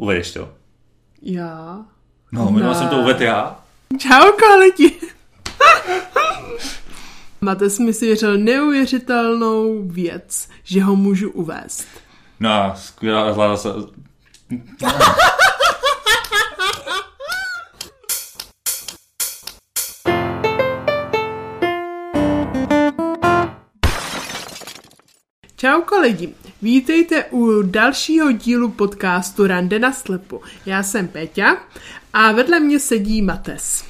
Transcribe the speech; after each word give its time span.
Uvedeš 0.00 0.32
to? 0.32 0.48
Já? 1.22 1.78
No, 2.32 2.50
minule 2.50 2.74
jsem 2.74 2.88
to 2.88 2.98
uvedl 2.98 3.22
já. 3.22 3.60
Čau, 3.98 4.58
lidi! 4.58 4.96
Mates 7.40 7.78
mi 7.78 7.92
svěřil 7.92 8.38
neuvěřitelnou 8.38 9.82
věc, 9.88 10.48
že 10.64 10.82
ho 10.82 10.96
můžu 10.96 11.30
uvést. 11.30 11.86
No, 12.40 12.72
skvělá, 12.76 13.32
zvládla 13.32 13.56
se... 13.56 13.68
Čau 25.60 25.82
lidi, 26.00 26.28
vítejte 26.62 27.24
u 27.24 27.62
dalšího 27.62 28.32
dílu 28.32 28.70
podcastu 28.70 29.46
Rande 29.46 29.78
na 29.78 29.92
slepu. 29.92 30.40
Já 30.66 30.82
jsem 30.82 31.08
Peťa 31.08 31.56
a 32.12 32.32
vedle 32.32 32.60
mě 32.60 32.80
sedí 32.80 33.22
Mates. 33.22 33.84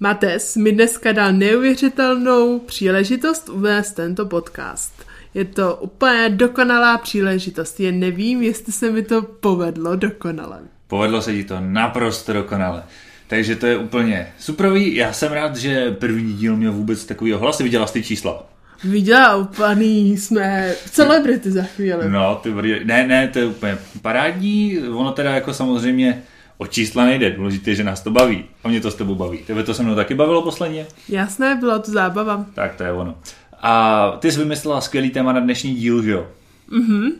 Mates 0.00 0.56
mi 0.56 0.72
dneska 0.72 1.12
dal 1.12 1.32
neuvěřitelnou 1.32 2.58
příležitost 2.58 3.48
uvést 3.48 3.92
tento 3.92 4.26
podcast. 4.26 5.06
Je 5.34 5.44
to 5.44 5.76
úplně 5.76 6.28
dokonalá 6.28 6.98
příležitost, 6.98 7.80
jen 7.80 8.00
nevím, 8.00 8.42
jestli 8.42 8.72
se 8.72 8.90
mi 8.90 9.02
to 9.02 9.22
povedlo 9.22 9.96
dokonale. 9.96 10.58
Povedlo 10.86 11.22
se 11.22 11.32
ti 11.32 11.44
to 11.44 11.56
naprosto 11.60 12.32
dokonale. 12.32 12.82
Takže 13.26 13.56
to 13.56 13.66
je 13.66 13.78
úplně 13.78 14.32
superový. 14.38 14.94
Já 14.94 15.12
jsem 15.12 15.32
rád, 15.32 15.56
že 15.56 15.90
první 15.90 16.32
díl 16.32 16.56
měl 16.56 16.72
vůbec 16.72 17.04
takový 17.04 17.34
ohlas. 17.34 17.58
Viděla 17.58 17.86
jsi 17.86 17.92
ty 17.92 18.02
čísla? 18.02 18.55
Viděla, 18.84 19.48
paní, 19.56 20.16
jsme 20.16 20.74
celebrity 20.90 21.50
za 21.50 21.62
chvíli. 21.62 22.10
No, 22.10 22.40
ty 22.42 22.50
brdy. 22.50 22.84
Ne, 22.84 23.06
ne, 23.06 23.28
to 23.28 23.38
je 23.38 23.46
úplně 23.46 23.78
parádní. 24.02 24.78
Ono 24.88 25.12
teda 25.12 25.30
jako 25.30 25.54
samozřejmě 25.54 26.22
o 26.58 26.66
čísla 26.66 27.04
nejde. 27.04 27.30
Důležité 27.30 27.70
je, 27.70 27.74
že 27.74 27.84
nás 27.84 28.02
to 28.02 28.10
baví. 28.10 28.44
A 28.64 28.68
mě 28.68 28.80
to 28.80 28.90
s 28.90 28.94
tebou 28.94 29.14
baví. 29.14 29.38
Tebe 29.38 29.62
to 29.62 29.74
se 29.74 29.82
mnou 29.82 29.94
taky 29.94 30.14
bavilo 30.14 30.42
posledně? 30.42 30.86
Jasné, 31.08 31.54
byla 31.54 31.78
to 31.78 31.90
zábava. 31.90 32.46
Tak 32.54 32.74
to 32.74 32.82
je 32.82 32.92
ono. 32.92 33.14
A 33.62 34.10
ty 34.18 34.32
jsi 34.32 34.38
vymyslela 34.38 34.80
skvělý 34.80 35.10
téma 35.10 35.32
na 35.32 35.40
dnešní 35.40 35.74
díl, 35.74 36.02
že 36.02 36.10
jo? 36.10 36.26
Mhm. 36.70 37.10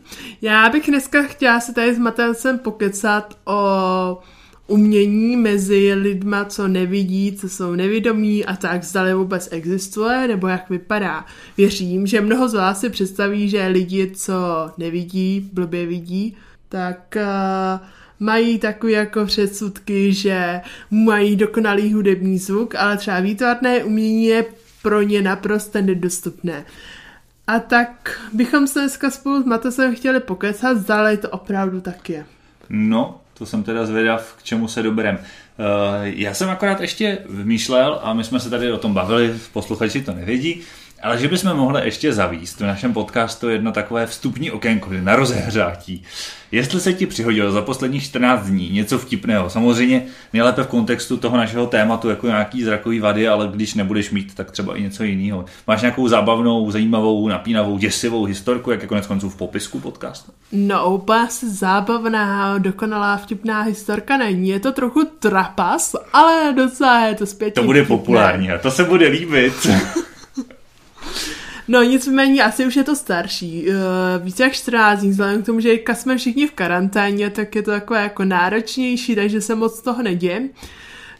Já 0.41 0.69
bych 0.69 0.87
dneska 0.87 1.23
chtěla 1.23 1.59
se 1.59 1.73
tady 1.73 1.95
s 1.95 1.99
Matelsem 1.99 2.59
pokecat 2.59 3.37
o 3.45 4.19
umění 4.67 5.37
mezi 5.37 5.93
lidma, 5.93 6.45
co 6.45 6.67
nevidí, 6.67 7.31
co 7.31 7.49
jsou 7.49 7.75
nevědomí 7.75 8.45
a 8.45 8.55
tak 8.55 8.83
zdali 8.83 9.13
vůbec 9.13 9.49
existuje, 9.51 10.27
nebo 10.27 10.47
jak 10.47 10.69
vypadá. 10.69 11.25
Věřím, 11.57 12.07
že 12.07 12.21
mnoho 12.21 12.49
z 12.49 12.53
vás 12.53 12.79
si 12.79 12.89
představí, 12.89 13.49
že 13.49 13.67
lidi, 13.67 14.11
co 14.15 14.35
nevidí, 14.77 15.49
blbě 15.53 15.85
vidí, 15.85 16.37
tak 16.69 17.17
uh, 17.17 17.87
mají 18.19 18.59
takové 18.59 18.91
jako 18.91 19.25
předsudky, 19.25 20.13
že 20.13 20.61
mají 20.91 21.35
dokonalý 21.35 21.93
hudební 21.93 22.37
zvuk, 22.37 22.75
ale 22.75 22.97
třeba 22.97 23.19
výtvarné 23.19 23.83
umění 23.83 24.25
je 24.25 24.45
pro 24.81 25.01
ně 25.01 25.21
naprosto 25.21 25.81
nedostupné. 25.81 26.65
A 27.47 27.59
tak 27.59 28.19
bychom 28.33 28.67
se 28.67 28.79
dneska 28.79 29.09
spolu 29.11 29.41
s 29.41 29.45
Matesem 29.45 29.95
chtěli 29.95 30.19
pokecat, 30.19 30.77
zdali 30.77 31.17
to 31.17 31.29
opravdu 31.29 31.81
tak 31.81 32.09
je. 32.09 32.25
No, 32.69 33.21
to 33.37 33.45
jsem 33.45 33.63
teda 33.63 33.85
zvědav, 33.85 34.35
k 34.37 34.43
čemu 34.43 34.67
se 34.67 34.83
doberem. 34.83 35.17
Uh, 35.17 35.25
já 36.03 36.33
jsem 36.33 36.49
akorát 36.49 36.81
ještě 36.81 37.17
vymýšlel, 37.29 37.99
a 38.03 38.13
my 38.13 38.23
jsme 38.23 38.39
se 38.39 38.49
tady 38.49 38.71
o 38.71 38.77
tom 38.77 38.93
bavili, 38.93 39.35
posluchači 39.53 40.01
to 40.01 40.13
nevědí, 40.13 40.61
ale 41.01 41.17
že 41.17 41.27
bychom 41.27 41.53
mohli 41.53 41.85
ještě 41.85 42.13
zavíst 42.13 42.59
v 42.59 42.65
našem 42.65 42.93
podcastu 42.93 43.49
jedno 43.49 43.71
takové 43.71 44.05
vstupní 44.05 44.51
okénko 44.51 44.89
na 45.01 45.15
rozehřátí. 45.15 46.03
Jestli 46.51 46.79
se 46.79 46.93
ti 46.93 47.05
přihodilo 47.05 47.51
za 47.51 47.61
posledních 47.61 48.03
14 48.03 48.45
dní 48.45 48.69
něco 48.69 48.99
vtipného, 48.99 49.49
samozřejmě 49.49 50.05
nejlépe 50.33 50.63
v 50.63 50.67
kontextu 50.67 51.17
toho 51.17 51.37
našeho 51.37 51.67
tématu, 51.67 52.09
jako 52.09 52.27
nějaký 52.27 52.63
zrakový 52.63 52.99
vady, 52.99 53.27
ale 53.27 53.49
když 53.53 53.73
nebudeš 53.73 54.11
mít, 54.11 54.35
tak 54.35 54.51
třeba 54.51 54.77
i 54.77 54.81
něco 54.81 55.03
jiného. 55.03 55.45
Máš 55.67 55.81
nějakou 55.81 56.07
zábavnou, 56.07 56.71
zajímavou, 56.71 57.27
napínavou, 57.27 57.77
děsivou 57.77 58.23
historku, 58.23 58.71
jak 58.71 58.81
je 58.81 58.87
konec 58.87 59.07
konců 59.07 59.29
v 59.29 59.35
popisku 59.35 59.79
podcastu? 59.79 60.31
No, 60.51 60.89
úplně 60.89 61.27
zábavná, 61.49 62.57
dokonalá, 62.57 63.17
vtipná 63.17 63.61
historka 63.61 64.17
není. 64.17 64.49
Je 64.49 64.59
to 64.59 64.71
trochu 64.71 65.07
trapas, 65.19 65.95
ale 66.13 66.53
docela 66.55 66.99
je 66.99 67.15
to 67.15 67.25
zpět. 67.25 67.53
To 67.53 67.63
bude 67.63 67.83
populární 67.83 68.51
a 68.51 68.57
to 68.57 68.71
se 68.71 68.83
bude 68.83 69.07
líbit. 69.07 69.67
No 71.67 71.83
nicméně 71.83 72.43
asi 72.43 72.65
už 72.65 72.75
je 72.75 72.83
to 72.83 72.95
starší. 72.95 73.69
Uh, 73.69 73.75
více 74.23 74.43
jak 74.43 74.53
14 74.53 74.99
dní, 74.99 75.09
vzhledem 75.09 75.43
k 75.43 75.45
tomu, 75.45 75.59
že 75.59 75.73
jsme 75.93 76.17
všichni 76.17 76.47
v 76.47 76.53
karanténě, 76.53 77.29
tak 77.29 77.55
je 77.55 77.61
to 77.61 77.71
takové 77.71 78.03
jako 78.03 78.25
náročnější, 78.25 79.15
takže 79.15 79.41
se 79.41 79.55
moc 79.55 79.81
toho 79.81 80.03
neděje. 80.03 80.49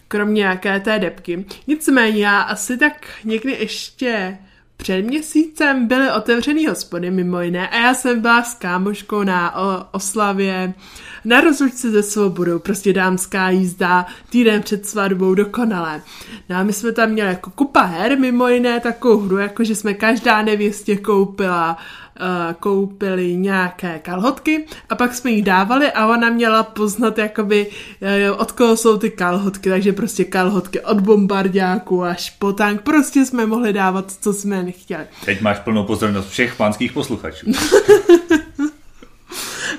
Kromě 0.07 0.39
nějaké 0.39 0.79
té 0.79 0.99
depky. 0.99 1.45
Nicméně 1.67 2.23
já 2.23 2.41
asi 2.41 2.77
tak 2.77 3.09
někdy 3.23 3.51
ještě 3.51 4.37
před 4.77 5.01
měsícem 5.01 5.87
byly 5.87 6.11
otevřený 6.11 6.67
hospody 6.67 7.11
mimo 7.11 7.41
jiné 7.41 7.69
a 7.69 7.77
já 7.77 7.93
jsem 7.93 8.21
byla 8.21 8.43
s 8.43 8.53
kámoškou 8.53 9.23
na 9.23 9.55
o, 9.55 9.85
oslavě 9.91 10.73
na 11.25 11.41
rozlučce 11.41 11.91
ze 11.91 12.03
svobodou, 12.03 12.59
prostě 12.59 12.93
dámská 12.93 13.49
jízda, 13.49 14.05
týden 14.29 14.61
před 14.61 14.85
svatbou, 14.85 15.33
dokonalé. 15.33 16.01
No 16.49 16.55
a 16.55 16.63
my 16.63 16.73
jsme 16.73 16.91
tam 16.91 17.09
měli 17.09 17.29
jako 17.29 17.49
kupa 17.49 17.81
her, 17.81 18.19
mimo 18.19 18.47
jiné 18.47 18.79
takovou 18.79 19.17
hru, 19.17 19.37
jako 19.37 19.63
že 19.63 19.75
jsme 19.75 19.93
každá 19.93 20.41
nevěstě 20.41 20.97
koupila 20.97 21.71
uh, 21.71 22.06
koupili 22.59 23.35
nějaké 23.35 23.99
kalhotky 23.99 24.65
a 24.89 24.95
pak 24.95 25.13
jsme 25.13 25.31
jich 25.31 25.43
dávali 25.43 25.91
a 25.91 26.07
ona 26.07 26.29
měla 26.29 26.63
poznat 26.63 27.17
jakoby 27.17 27.67
uh, 27.67 28.41
od 28.41 28.51
koho 28.51 28.77
jsou 28.77 28.97
ty 28.97 29.09
kalhotky, 29.09 29.69
takže 29.69 29.93
prostě 29.93 30.23
kalhotky 30.23 30.79
od 30.79 31.01
bombardáků 31.01 32.03
až 32.03 32.29
po 32.29 32.53
tank, 32.53 32.81
prostě 32.81 33.25
jsme 33.25 33.45
mohli 33.45 33.73
dávat, 33.73 34.11
co 34.21 34.33
jsme 34.33 34.63
nechtěli. 34.63 35.03
Teď 35.25 35.41
máš 35.41 35.59
plnou 35.59 35.83
pozornost 35.83 36.29
všech 36.29 36.55
pánských 36.55 36.91
posluchačů. 36.91 37.51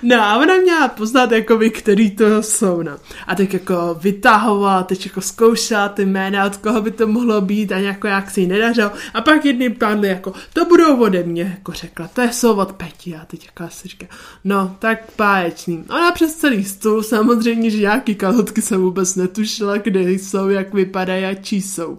No 0.02 0.22
a 0.22 0.36
ona 0.36 0.54
měla 0.56 0.88
poznat, 0.88 1.30
by, 1.58 1.70
který 1.70 2.10
to 2.10 2.42
jsou, 2.42 2.82
no. 2.82 2.92
A 3.26 3.34
tak 3.34 3.52
jako 3.52 3.96
vytahovala, 4.00 4.82
teď 4.82 5.06
jako 5.06 5.20
zkoušela 5.20 5.88
ty 5.88 6.06
jména, 6.06 6.46
od 6.46 6.56
koho 6.56 6.82
by 6.82 6.90
to 6.90 7.06
mohlo 7.06 7.40
být 7.40 7.72
a 7.72 7.80
nějak, 7.80 8.04
jak 8.04 8.30
si 8.30 8.40
ji 8.40 8.46
nedařilo. 8.46 8.90
A 9.14 9.20
pak 9.20 9.44
jedný 9.44 9.70
padly 9.70 10.08
jako, 10.08 10.32
to 10.52 10.64
budou 10.64 10.96
ode 10.96 11.22
mě, 11.22 11.42
jako 11.42 11.72
řekla, 11.72 12.08
to 12.08 12.20
je 12.20 12.32
jsou 12.32 12.56
od 12.56 12.72
Peti. 12.72 13.16
A 13.16 13.24
teď 13.24 13.46
jako 13.46 13.72
si 13.74 13.88
říká, 13.88 14.06
no, 14.44 14.76
tak 14.78 15.12
páječný. 15.12 15.84
Ona 15.90 16.12
přes 16.12 16.34
celý 16.34 16.64
stůl, 16.64 17.02
samozřejmě, 17.02 17.70
že 17.70 17.78
nějaký 17.78 18.14
kalhotky 18.14 18.62
jsem 18.62 18.80
vůbec 18.80 19.16
netušila, 19.16 19.76
kde 19.76 20.10
jsou, 20.10 20.48
jak 20.48 20.74
vypadají 20.74 21.24
a 21.24 21.34
čí 21.34 21.62
jsou 21.62 21.98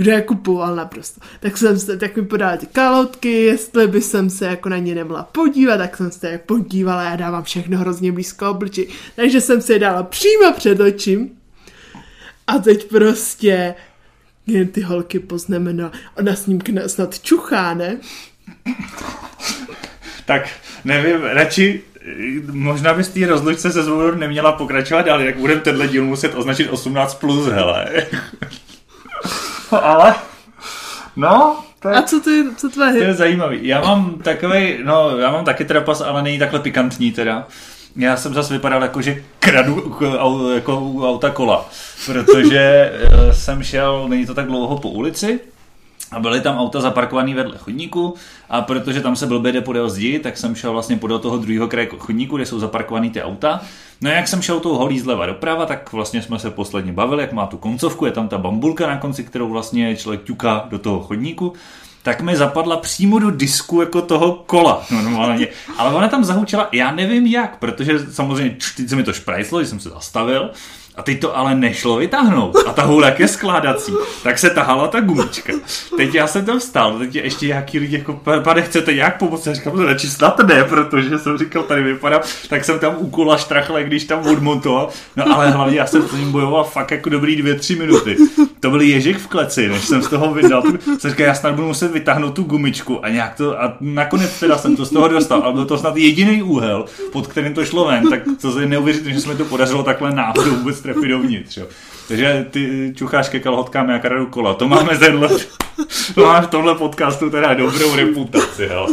kdo 0.00 0.10
je 0.10 0.22
kupoval 0.22 0.76
naprosto. 0.76 1.20
Tak 1.40 1.56
jsem 1.56 1.78
se, 1.78 1.96
tak 1.96 2.16
mi 2.16 2.24
podala 2.24 2.56
ty 2.56 2.66
kalotky, 2.66 3.32
jestli 3.42 3.86
by 3.86 4.02
jsem 4.02 4.30
se 4.30 4.46
jako 4.46 4.68
na 4.68 4.78
ně 4.78 4.94
nemohla 4.94 5.22
podívat, 5.22 5.76
tak 5.76 5.96
jsem 5.96 6.10
se 6.10 6.30
jak 6.30 6.42
podívala, 6.42 7.02
já 7.02 7.16
dávám 7.16 7.42
všechno 7.42 7.78
hrozně 7.78 8.12
blízko 8.12 8.50
obliči, 8.50 8.88
takže 9.16 9.40
jsem 9.40 9.62
se 9.62 9.72
je 9.72 9.78
dala 9.78 10.02
přímo 10.02 10.52
před 10.56 10.80
očím 10.80 11.30
a 12.46 12.58
teď 12.58 12.88
prostě 12.88 13.74
jen 14.46 14.68
ty 14.68 14.80
holky 14.80 15.18
poznamenala, 15.18 15.92
ona 16.18 16.36
s 16.36 16.46
ním 16.46 16.60
snad 16.86 17.20
čuchá, 17.20 17.74
ne? 17.74 17.96
tak 20.26 20.48
nevím, 20.84 21.22
radši 21.22 21.82
možná 22.50 22.94
bys 22.94 23.08
té 23.08 23.26
rozlučce 23.26 23.72
se 23.72 23.82
zvodu 23.82 24.18
neměla 24.18 24.52
pokračovat 24.52 25.08
ale 25.08 25.24
jak 25.24 25.36
budeme 25.36 25.60
tenhle 25.60 25.88
díl 25.88 26.04
muset 26.04 26.34
označit 26.34 26.70
18+, 26.70 27.18
plus, 27.18 27.46
hele. 27.46 28.06
Ale... 29.72 30.14
No, 31.16 31.64
to 31.80 31.88
je, 31.88 31.94
A 31.94 32.02
co 32.02 32.20
ty, 32.20 32.44
co 32.56 32.68
tvoje? 32.68 32.92
To 32.92 32.98
je 32.98 33.14
zajímavý. 33.14 33.58
Já 33.62 33.80
mám 33.80 34.18
takový, 34.18 34.78
no, 34.84 35.18
já 35.18 35.30
mám 35.30 35.44
taky 35.44 35.64
trapas, 35.64 36.00
ale 36.00 36.22
není 36.22 36.38
takhle 36.38 36.60
pikantní 36.60 37.12
teda. 37.12 37.46
Já 37.96 38.16
jsem 38.16 38.34
zase 38.34 38.54
vypadal 38.54 38.82
jako, 38.82 39.02
že 39.02 39.22
kradu 39.38 39.98
jako 40.54 40.80
u 40.80 41.08
auta 41.08 41.30
kola, 41.30 41.68
protože 42.06 42.92
eh, 42.94 43.34
jsem 43.34 43.62
šel, 43.62 44.08
není 44.08 44.26
to 44.26 44.34
tak 44.34 44.46
dlouho 44.46 44.78
po 44.78 44.88
ulici, 44.88 45.40
a 46.12 46.20
byly 46.20 46.40
tam 46.40 46.58
auta 46.58 46.80
zaparkované 46.80 47.34
vedle 47.34 47.58
chodníku 47.58 48.14
a 48.48 48.60
protože 48.62 49.00
tam 49.00 49.16
se 49.16 49.26
blbě 49.26 49.52
jde 49.52 49.60
podél 49.60 49.90
zdi, 49.90 50.18
tak 50.18 50.36
jsem 50.36 50.54
šel 50.54 50.72
vlastně 50.72 50.96
podél 50.96 51.18
toho 51.18 51.38
druhého 51.38 51.68
kraje 51.68 51.88
chodníku, 51.98 52.36
kde 52.36 52.46
jsou 52.46 52.58
zaparkované 52.58 53.10
ty 53.10 53.22
auta. 53.22 53.60
No 54.00 54.10
a 54.10 54.12
jak 54.12 54.28
jsem 54.28 54.42
šel 54.42 54.60
tou 54.60 54.74
holí 54.74 55.00
zleva 55.00 55.26
doprava, 55.26 55.66
tak 55.66 55.92
vlastně 55.92 56.22
jsme 56.22 56.38
se 56.38 56.50
posledně 56.50 56.92
bavili, 56.92 57.22
jak 57.22 57.32
má 57.32 57.46
tu 57.46 57.56
koncovku, 57.56 58.06
je 58.06 58.12
tam 58.12 58.28
ta 58.28 58.38
bambulka 58.38 58.86
na 58.86 58.96
konci, 58.96 59.24
kterou 59.24 59.48
vlastně 59.48 59.96
člověk 59.96 60.24
ťuká 60.24 60.66
do 60.70 60.78
toho 60.78 61.00
chodníku 61.00 61.52
tak 62.02 62.20
mi 62.20 62.36
zapadla 62.36 62.76
přímo 62.76 63.18
do 63.18 63.30
disku 63.30 63.80
jako 63.80 64.02
toho 64.02 64.32
kola 64.46 64.82
normálně. 64.90 65.48
Ale 65.78 65.94
ona 65.94 66.08
tam 66.08 66.24
zahučela, 66.24 66.68
já 66.72 66.90
nevím 66.90 67.26
jak, 67.26 67.58
protože 67.58 68.12
samozřejmě 68.12 68.56
se 68.86 68.96
mi 68.96 69.02
to 69.02 69.12
šprajslo, 69.12 69.62
že 69.62 69.68
jsem 69.68 69.80
se 69.80 69.88
zastavil, 69.88 70.50
A 71.00 71.02
teď 71.02 71.20
to 71.20 71.36
ale 71.36 71.54
nešlo 71.54 71.96
vytáhnout. 71.96 72.56
A 72.66 72.72
ta 72.72 72.82
hůl 72.82 73.04
jak 73.04 73.20
je 73.20 73.28
skládací, 73.28 73.92
tak 74.22 74.38
se 74.38 74.50
tahala 74.50 74.88
ta 74.88 75.00
gumička. 75.00 75.52
Teď 75.96 76.14
já 76.14 76.26
jsem 76.26 76.44
tam 76.44 76.58
vstal, 76.58 76.98
teď 76.98 77.14
ještě 77.14 77.46
nějaký 77.46 77.78
lidi 77.78 77.96
jako, 77.96 78.20
pane, 78.44 78.62
chcete 78.62 78.94
nějak 78.94 79.18
pomoct? 79.18 79.46
Já 79.46 79.54
říkám, 79.54 79.80
radši 79.80 80.10
snad 80.10 80.38
ne, 80.38 80.64
protože 80.64 81.18
jsem 81.18 81.38
říkal, 81.38 81.62
tady 81.62 81.82
vypadá, 81.82 82.20
tak 82.48 82.64
jsem 82.64 82.78
tam 82.78 82.94
úkola 82.98 83.36
štrachle, 83.36 83.84
když 83.84 84.04
tam 84.04 84.26
odmontoval. 84.26 84.88
No 85.16 85.34
ale 85.34 85.50
hlavně 85.50 85.78
já 85.78 85.86
jsem 85.86 86.02
s 86.02 86.12
ním 86.12 86.32
bojoval 86.32 86.64
fakt 86.64 86.90
jako 86.90 87.10
dobrý 87.10 87.36
dvě, 87.36 87.54
tři 87.54 87.76
minuty. 87.76 88.16
To 88.60 88.70
byl 88.70 88.80
ježik 88.80 89.18
v 89.18 89.26
kleci, 89.26 89.68
než 89.68 89.84
jsem 89.84 90.02
z 90.02 90.08
toho 90.08 90.34
vydal. 90.34 90.62
Jsem 90.98 91.10
říkal, 91.10 91.26
já 91.26 91.34
snad 91.34 91.54
budu 91.54 91.66
muset 91.66 91.92
vytáhnout 91.92 92.34
tu 92.34 92.42
gumičku 92.42 93.04
a 93.04 93.08
nějak 93.08 93.34
to, 93.34 93.62
a 93.62 93.76
nakonec 93.80 94.40
teda 94.40 94.58
jsem 94.58 94.76
to 94.76 94.84
z 94.84 94.90
toho 94.90 95.08
dostal, 95.08 95.42
ale 95.42 95.52
byl 95.52 95.64
to 95.64 95.78
snad 95.78 95.96
jediný 95.96 96.42
úhel, 96.42 96.84
pod 97.12 97.26
kterým 97.26 97.54
to 97.54 97.64
šlo 97.64 97.84
ven, 97.84 98.10
tak 98.10 98.20
to 98.40 98.60
je 98.60 98.66
neuvěřitelné, 98.66 99.20
že 99.20 99.28
mi 99.28 99.34
to 99.34 99.44
podařilo 99.44 99.82
takhle 99.82 100.10
náhodou 100.10 100.50
vůbec 100.50 100.80
trefit 100.92 101.10
dovnitř. 101.10 101.56
Jo. 101.56 101.66
Takže 102.08 102.46
ty 102.50 102.92
čucháš 102.96 103.28
ke 103.28 103.40
kalhotkám, 103.40 103.90
jak 103.90 104.04
radu 104.04 104.26
kola. 104.26 104.54
To 104.54 104.68
máme 104.68 104.98
tenhle, 104.98 105.28
to 106.14 106.26
máme 106.26 106.46
v 106.46 106.50
tomhle 106.50 106.74
podcastu 106.74 107.30
teda 107.30 107.54
dobrou 107.54 107.96
reputaci. 107.96 108.68
Jo. 108.72 108.86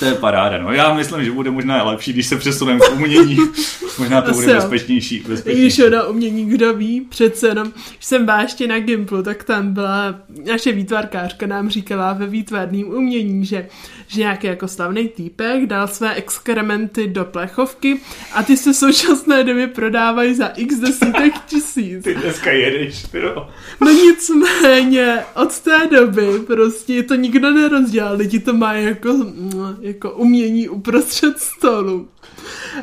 To 0.00 0.06
je 0.06 0.14
paráda, 0.14 0.58
no. 0.58 0.72
Já 0.72 0.94
myslím, 0.94 1.24
že 1.24 1.32
bude 1.32 1.50
možná 1.50 1.82
lepší, 1.82 2.12
když 2.12 2.26
se 2.26 2.36
přesuneme 2.36 2.80
k 2.80 2.92
umění. 2.92 3.38
Možná 3.98 4.22
to 4.22 4.32
bude 4.32 4.54
bezpečnější. 4.54 5.24
bezpečnější. 5.28 5.60
Když 5.60 5.90
na 5.90 6.06
umění, 6.06 6.46
kdo 6.46 6.74
ví, 6.74 7.00
přece 7.00 7.48
jenom, 7.48 7.72
když 7.90 8.04
jsem 8.04 8.24
byla 8.24 8.42
ještě 8.42 8.66
na 8.66 8.78
Gimplu, 8.78 9.22
tak 9.22 9.44
tam 9.44 9.74
byla 9.74 10.14
naše 10.46 10.72
výtvarkářka 10.72 11.46
nám 11.46 11.70
říkala 11.70 12.12
ve 12.12 12.26
výtvarným 12.26 12.88
umění, 12.88 13.46
že, 13.46 13.68
že 14.06 14.20
nějaký 14.20 14.46
jako 14.46 14.68
slavný 14.68 15.08
týpek 15.08 15.66
dal 15.66 15.88
své 15.88 16.14
exkrementy 16.14 17.06
do 17.06 17.24
plechovky 17.24 18.00
a 18.32 18.42
ty 18.42 18.56
se 18.56 18.72
v 18.72 18.76
současné 18.76 19.44
době 19.44 19.66
prodávají 19.66 20.34
za 20.34 20.46
x 20.46 20.74
desítek 20.76 21.34
tisíc. 21.46 22.04
Ty 22.04 22.14
dneska 22.14 22.50
jedeš, 22.50 23.04
jo. 23.12 23.48
No 23.80 23.90
nicméně, 23.90 25.18
od 25.34 25.60
té 25.60 25.78
doby 25.90 26.26
prostě 26.46 27.02
to 27.02 27.14
nikdo 27.14 27.50
nerozdělal, 27.50 28.16
lidi 28.16 28.38
to 28.38 28.52
mají 28.52 28.84
jako, 28.84 29.26
jako 29.92 30.10
umění 30.10 30.68
uprostřed 30.68 31.38
stolu. 31.38 32.08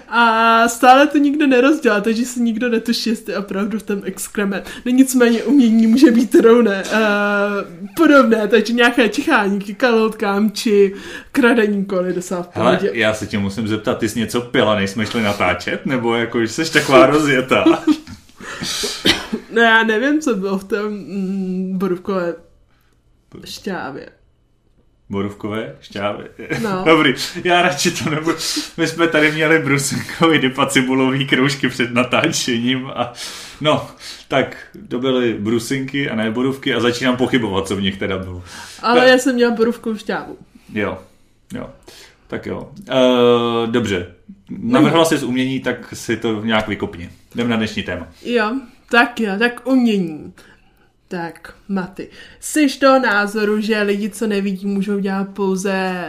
A 0.07 0.68
stále 0.68 1.07
to 1.07 1.18
nikdo 1.18 1.48
nerozdělá, 1.48 2.01
takže 2.01 2.25
si 2.25 2.42
nikdo 2.42 2.69
netuší, 2.69 3.09
jestli 3.09 3.36
opravdu 3.36 3.80
v 3.80 3.83
tom 3.83 4.01
exkrement. 4.04 4.63
No 4.86 4.92
nicméně 4.92 5.44
umění 5.44 5.88
může 5.88 6.12
být 6.12 6.36
rovné, 6.36 6.83
uh, 6.83 7.88
podobné, 7.95 8.48
takže 8.48 8.74
nějaké 8.74 9.09
čichání 9.09 9.59
k 9.59 9.77
kalhotkám 9.77 10.51
či 10.51 10.94
kradení 11.31 11.86
koly 11.86 12.13
docela 12.13 12.44
v 12.44 12.50
Hele, 12.56 12.80
já 12.94 13.13
se 13.13 13.27
tě 13.27 13.39
musím 13.39 13.68
zeptat, 13.68 13.98
ty 13.98 14.09
jsi 14.09 14.19
něco 14.19 14.42
pila, 14.42 14.75
než 14.75 14.89
jsme 14.89 15.06
šli 15.06 15.21
natáčet? 15.21 15.86
Nebo 15.86 16.15
jako, 16.15 16.42
že 16.42 16.48
jsi 16.48 16.74
taková 16.74 17.06
rozjetá? 17.06 17.65
no 19.51 19.62
já 19.62 19.83
nevím, 19.83 20.21
co 20.21 20.36
bylo 20.36 20.57
v 20.57 20.63
tom 20.63 20.94
mm, 20.94 21.77
borůvkové 21.77 22.36
šťávě. 23.45 24.17
Borůvkové 25.09 25.75
šťávy. 25.81 26.24
No. 26.62 26.83
Dobrý, 26.86 27.13
já 27.44 27.62
radši 27.62 27.92
to 27.92 28.09
nebudu. 28.09 28.38
My 28.77 28.88
jsme 28.88 29.07
tady 29.07 29.31
měli 29.31 29.59
brusinkový 29.59 30.39
dipacibulový 30.39 31.27
kroužky 31.27 31.69
před 31.69 31.94
natáčením 31.94 32.88
a 32.95 33.13
no, 33.62 33.88
tak 34.27 34.57
to 34.88 35.00
byly 35.00 35.33
brusinky 35.33 36.09
a 36.09 36.15
ne 36.15 36.31
borůvky 36.31 36.74
a 36.74 36.80
začínám 36.80 37.18
pochybovat, 37.18 37.68
co 37.68 37.75
v 37.75 37.81
nich 37.81 37.98
teda 37.98 38.18
bylo. 38.18 38.44
Ale 38.81 39.00
tak. 39.00 39.09
já 39.09 39.18
jsem 39.18 39.36
měla 39.36 39.51
borůvkovou 39.51 39.98
šťávu. 39.98 40.38
Jo, 40.74 40.98
jo. 41.54 41.69
Tak 42.27 42.45
jo. 42.45 42.71
Uh, 42.89 43.71
dobře. 43.71 44.13
Navrhla 44.50 45.06
jsi 45.06 45.18
z 45.18 45.24
umění, 45.24 45.59
tak 45.59 45.94
si 45.94 46.18
to 46.18 46.45
nějak 46.45 46.68
vykopni. 46.68 47.09
Jdem 47.36 47.50
na 47.50 47.56
dnešní 47.56 47.83
téma. 47.83 48.07
Jo, 48.25 48.59
tak 48.89 49.19
jo, 49.19 49.31
tak 49.39 49.68
umění. 49.68 50.33
Tak, 51.07 51.54
Maty. 51.68 52.09
Jsi 52.39 52.80
toho 52.80 53.00
názoru, 53.00 53.62
že 53.62 53.81
lidi, 53.81 54.09
co 54.09 54.27
nevidí, 54.27 54.68
můžou 54.68 55.00
dělat 55.00 55.30
pouze 55.30 56.06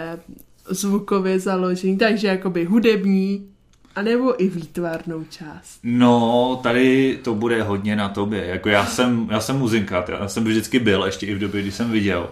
zvukově 0.68 1.40
založení, 1.40 1.98
takže 1.98 2.28
jakoby 2.28 2.64
hudební, 2.64 3.48
anebo 3.96 4.42
i 4.42 4.48
výtvarnou 4.48 5.24
část? 5.30 5.80
No, 5.82 6.60
tady 6.62 7.18
to 7.24 7.34
bude 7.34 7.62
hodně 7.62 7.96
na 7.96 8.08
tobě. 8.08 8.46
Jako 8.46 8.68
já 8.68 8.86
jsem, 8.86 9.28
já 9.30 9.40
jsem 9.40 9.56
muzinkát, 9.58 10.08
já 10.08 10.28
jsem 10.28 10.44
vždycky 10.44 10.78
byl, 10.78 11.04
ještě 11.04 11.26
i 11.26 11.34
v 11.34 11.38
době, 11.38 11.62
kdy 11.62 11.72
jsem 11.72 11.90
viděl. 11.90 12.30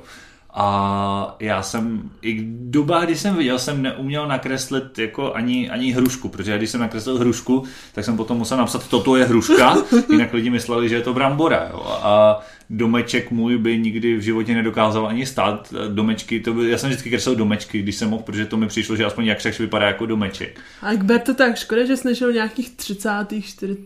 A 0.58 1.36
já 1.40 1.62
jsem, 1.62 2.10
i 2.22 2.44
doba, 2.50 3.04
kdy 3.04 3.16
jsem 3.16 3.36
viděl, 3.36 3.58
jsem 3.58 3.82
neuměl 3.82 4.28
nakreslit 4.28 4.98
jako 4.98 5.34
ani, 5.34 5.70
ani 5.70 5.90
hrušku, 5.90 6.28
protože 6.28 6.58
když 6.58 6.70
jsem 6.70 6.80
nakreslil 6.80 7.18
hrušku, 7.18 7.64
tak 7.94 8.04
jsem 8.04 8.16
potom 8.16 8.38
musel 8.38 8.58
napsat, 8.58 8.88
toto 8.88 9.16
je 9.16 9.24
hruška, 9.24 9.76
jinak 10.10 10.32
lidi 10.32 10.50
mysleli, 10.50 10.88
že 10.88 10.94
je 10.94 11.00
to 11.00 11.14
brambora. 11.14 11.68
Jo. 11.72 11.82
A 11.86 12.40
domeček 12.70 13.30
můj 13.30 13.58
by 13.58 13.78
nikdy 13.78 14.16
v 14.16 14.20
životě 14.20 14.54
nedokázal 14.54 15.06
ani 15.06 15.26
stát. 15.26 15.74
Domečky, 15.88 16.40
to 16.40 16.52
by, 16.52 16.70
já 16.70 16.78
jsem 16.78 16.90
vždycky 16.90 17.10
kreslil 17.10 17.36
domečky, 17.36 17.82
když 17.82 17.96
jsem 17.96 18.10
mohl, 18.10 18.22
protože 18.22 18.46
to 18.46 18.56
mi 18.56 18.66
přišlo, 18.66 18.96
že 18.96 19.04
aspoň 19.04 19.24
jak 19.24 19.38
však 19.38 19.58
vypadá 19.58 19.86
jako 19.86 20.06
domeček. 20.06 20.60
A 20.82 20.92
jak 20.92 21.04
ber 21.04 21.20
to 21.20 21.34
tak, 21.34 21.56
škoda, 21.56 21.84
že 21.84 21.96
jsi 21.96 22.08
nežil 22.08 22.32
nějakých 22.32 22.70
30. 22.70 23.10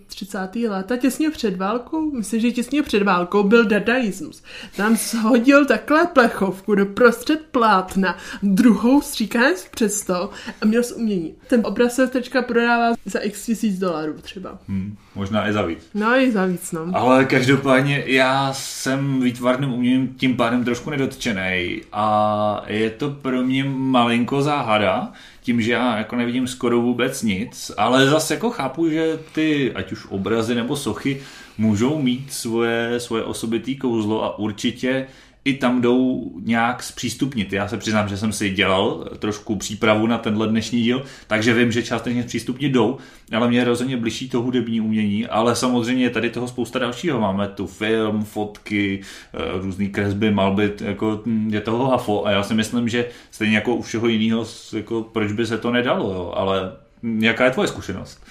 30. 0.06 0.38
let 0.69 0.93
a 0.93 0.96
těsně 0.96 1.31
před 1.31 1.56
válkou, 1.56 2.11
myslím, 2.11 2.40
že 2.40 2.50
těsně 2.50 2.82
před 2.82 3.02
válkou 3.02 3.43
byl 3.43 3.64
dadaismus. 3.64 4.43
Tam 4.76 4.96
shodil 4.96 5.64
takhle 5.64 6.06
plechovku 6.06 6.59
do 6.68 6.86
prostřed 6.86 7.40
plátna, 7.50 8.16
druhou 8.42 9.00
stříkanec 9.00 9.68
před 9.70 9.92
stol 9.92 10.30
a 10.62 10.66
měl 10.66 10.82
z 10.82 10.92
umění. 10.92 11.34
Ten 11.46 11.60
obraz 11.64 11.94
se 11.94 12.06
teďka 12.06 12.42
prodává 12.42 12.94
za 13.04 13.18
x 13.18 13.46
tisíc 13.46 13.78
dolarů 13.78 14.14
třeba. 14.22 14.58
Hmm, 14.68 14.96
možná 15.14 15.48
i 15.48 15.52
za 15.52 15.62
víc. 15.62 15.78
No 15.94 16.16
i 16.16 16.32
za 16.32 16.46
víc, 16.46 16.72
no. 16.72 16.86
Ale 16.92 17.24
každopádně 17.24 18.04
já 18.06 18.52
jsem 18.52 19.20
výtvarným 19.20 19.72
uměním 19.72 20.14
tím 20.14 20.36
pádem 20.36 20.64
trošku 20.64 20.90
nedotčený 20.90 21.80
a 21.92 22.64
je 22.66 22.90
to 22.90 23.10
pro 23.10 23.42
mě 23.42 23.64
malinko 23.64 24.42
záhada, 24.42 25.12
tím, 25.42 25.62
že 25.62 25.72
já 25.72 25.98
jako 25.98 26.16
nevidím 26.16 26.46
skoro 26.46 26.80
vůbec 26.80 27.22
nic, 27.22 27.72
ale 27.76 28.06
zase 28.06 28.34
jako 28.34 28.50
chápu, 28.50 28.88
že 28.88 29.18
ty, 29.32 29.72
ať 29.72 29.92
už 29.92 30.06
obrazy 30.08 30.54
nebo 30.54 30.76
sochy, 30.76 31.22
můžou 31.58 32.02
mít 32.02 32.32
svoje, 32.32 33.00
svoje 33.00 33.24
osobitý 33.24 33.76
kouzlo 33.76 34.24
a 34.24 34.38
určitě 34.38 35.06
i 35.50 35.55
tam 35.55 35.81
jdou 35.81 36.31
nějak 36.41 36.82
zpřístupnit. 36.82 37.52
Já 37.52 37.69
se 37.69 37.76
přiznám, 37.76 38.08
že 38.08 38.17
jsem 38.17 38.32
si 38.32 38.50
dělal 38.50 39.08
trošku 39.19 39.56
přípravu 39.56 40.06
na 40.06 40.19
tenhle 40.19 40.49
dnešní 40.49 40.82
díl, 40.82 41.05
takže 41.26 41.55
vím, 41.55 41.73
že 41.73 41.82
částečně 41.82 42.23
zpřístupnit 42.23 42.73
jdou, 42.73 42.99
ale 43.32 43.49
mě 43.49 43.64
rozhodně 43.64 43.97
bližší 43.97 44.29
to 44.29 44.43
hudební 44.43 44.81
umění, 44.81 45.26
ale 45.26 45.56
samozřejmě 45.56 46.05
je 46.05 46.11
tady 46.11 46.31
toho 46.31 46.49
spousta 46.49 46.79
dalšího. 46.79 47.20
Máme 47.20 47.49
tu 47.49 47.67
film, 47.67 48.25
fotky, 48.25 49.00
eh, 49.35 49.38
různé 49.62 49.87
kresby, 49.87 50.31
malby, 50.31 50.73
jako 50.81 51.23
hm, 51.26 51.50
je 51.52 51.61
toho 51.61 51.88
hafo 51.88 52.26
a 52.26 52.31
já 52.31 52.43
si 52.43 52.55
myslím, 52.55 52.88
že 52.88 53.08
stejně 53.31 53.55
jako 53.55 53.75
u 53.75 53.82
všeho 53.82 54.08
jiného, 54.08 54.47
jako 54.76 55.02
proč 55.02 55.32
by 55.32 55.47
se 55.47 55.58
to 55.58 55.70
nedalo, 55.70 56.12
jo? 56.12 56.32
ale 56.37 56.73
jaká 57.19 57.44
je 57.44 57.50
tvoje 57.50 57.69
zkušenost? 57.69 58.23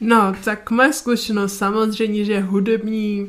No, 0.00 0.34
tak 0.44 0.70
moje 0.70 0.92
zkušenost 0.92 1.58
samozřejmě, 1.58 2.24
že 2.24 2.40
hudební 2.40 3.26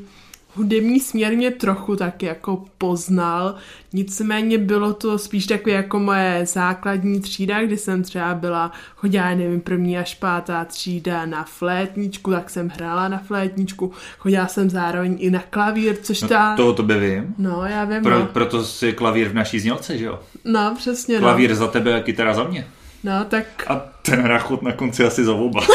hudební 0.60 1.00
směr 1.00 1.36
mě 1.36 1.52
trochu 1.52 1.96
tak 1.96 2.24
jako 2.24 2.64
poznal, 2.78 3.56
nicméně 3.94 4.58
bylo 4.58 4.94
to 4.94 5.18
spíš 5.18 5.46
takové 5.46 5.76
jako 5.76 6.00
moje 6.00 6.46
základní 6.46 7.20
třída, 7.20 7.64
kdy 7.64 7.78
jsem 7.78 8.04
třeba 8.04 8.34
byla, 8.34 8.72
chodila, 8.96 9.30
nevím, 9.30 9.62
první 9.62 9.98
až 9.98 10.16
pátá 10.16 10.66
třída 10.66 11.26
na 11.26 11.44
flétničku, 11.44 12.32
tak 12.32 12.50
jsem 12.50 12.70
hrála 12.70 13.08
na 13.08 13.18
flétničku, 13.18 13.92
chodila 14.18 14.48
jsem 14.48 14.70
zároveň 14.70 15.18
i 15.20 15.32
na 15.32 15.44
klavír, 15.50 15.96
což 16.02 16.22
no, 16.22 16.28
ta... 16.28 16.56
To 16.56 16.74
to 16.74 16.84
by 16.84 17.00
vím. 17.00 17.36
No, 17.38 17.66
já 17.66 17.86
vím. 17.86 18.04
Pro, 18.04 18.20
no. 18.20 18.26
Proto 18.26 18.64
si 18.64 18.94
klavír 18.94 19.30
v 19.30 19.34
naší 19.34 19.60
znělce, 19.60 19.98
že 19.98 20.06
jo? 20.06 20.20
No, 20.46 20.76
přesně, 20.78 21.20
Klavír 21.20 21.50
no. 21.50 21.56
za 21.56 21.68
tebe 21.68 21.96
a 21.96 22.04
kytara 22.04 22.34
za 22.34 22.44
mě. 22.44 22.68
No, 23.04 23.26
tak... 23.26 23.46
A 23.68 23.76
ten 24.02 24.26
rachot 24.26 24.62
na 24.62 24.72
konci 24.72 25.04
asi 25.04 25.26
za 25.26 25.34
oba. 25.34 25.62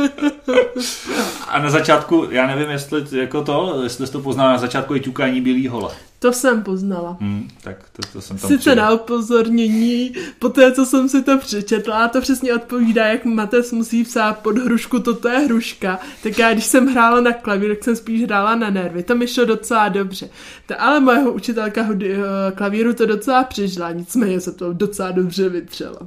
A 1.50 1.58
na 1.62 1.70
začátku, 1.70 2.26
já 2.30 2.46
nevím, 2.46 2.70
jestli 2.70 3.04
jako 3.12 3.44
to, 3.44 3.80
jestli 3.82 4.06
jsi 4.06 4.12
to 4.12 4.20
poznala, 4.20 4.52
na 4.52 4.58
začátku 4.58 4.94
je 4.94 5.00
ťukání 5.00 5.40
bílý 5.40 5.68
hole. 5.68 5.94
To 6.18 6.32
jsem 6.32 6.62
poznala. 6.62 7.16
Hmm, 7.20 7.48
tak 7.62 7.76
to, 7.92 8.02
to 8.12 8.20
jsem 8.20 8.38
tam 8.38 8.48
Sice 8.48 8.58
přidal. 8.60 8.76
na 8.86 8.90
upozornění, 8.92 10.12
po 10.38 10.48
té, 10.48 10.72
co 10.72 10.86
jsem 10.86 11.08
si 11.08 11.22
to 11.22 11.38
přečetla, 11.38 12.08
to 12.08 12.20
přesně 12.20 12.54
odpovídá, 12.54 13.06
jak 13.06 13.24
Mates 13.24 13.72
musí 13.72 14.04
psát 14.04 14.38
pod 14.38 14.58
hrušku, 14.58 14.98
toto 14.98 15.28
je 15.28 15.38
hruška. 15.38 15.98
Tak 16.22 16.38
já, 16.38 16.52
když 16.52 16.64
jsem 16.64 16.86
hrála 16.86 17.20
na 17.20 17.32
klavír, 17.32 17.74
tak 17.74 17.84
jsem 17.84 17.96
spíš 17.96 18.22
hrála 18.22 18.54
na 18.54 18.70
nervy. 18.70 19.02
To 19.02 19.14
mi 19.14 19.26
šlo 19.28 19.44
docela 19.44 19.88
dobře. 19.88 20.28
To, 20.66 20.82
ale 20.82 21.00
mojeho 21.00 21.32
učitelka 21.32 21.82
hudy, 21.82 22.14
eh, 22.14 22.52
klavíru 22.52 22.92
to 22.94 23.06
docela 23.06 23.44
přežila, 23.44 23.92
nicméně 23.92 24.40
se 24.40 24.52
to 24.52 24.72
docela 24.72 25.10
dobře 25.10 25.48
vytřelo. 25.48 25.98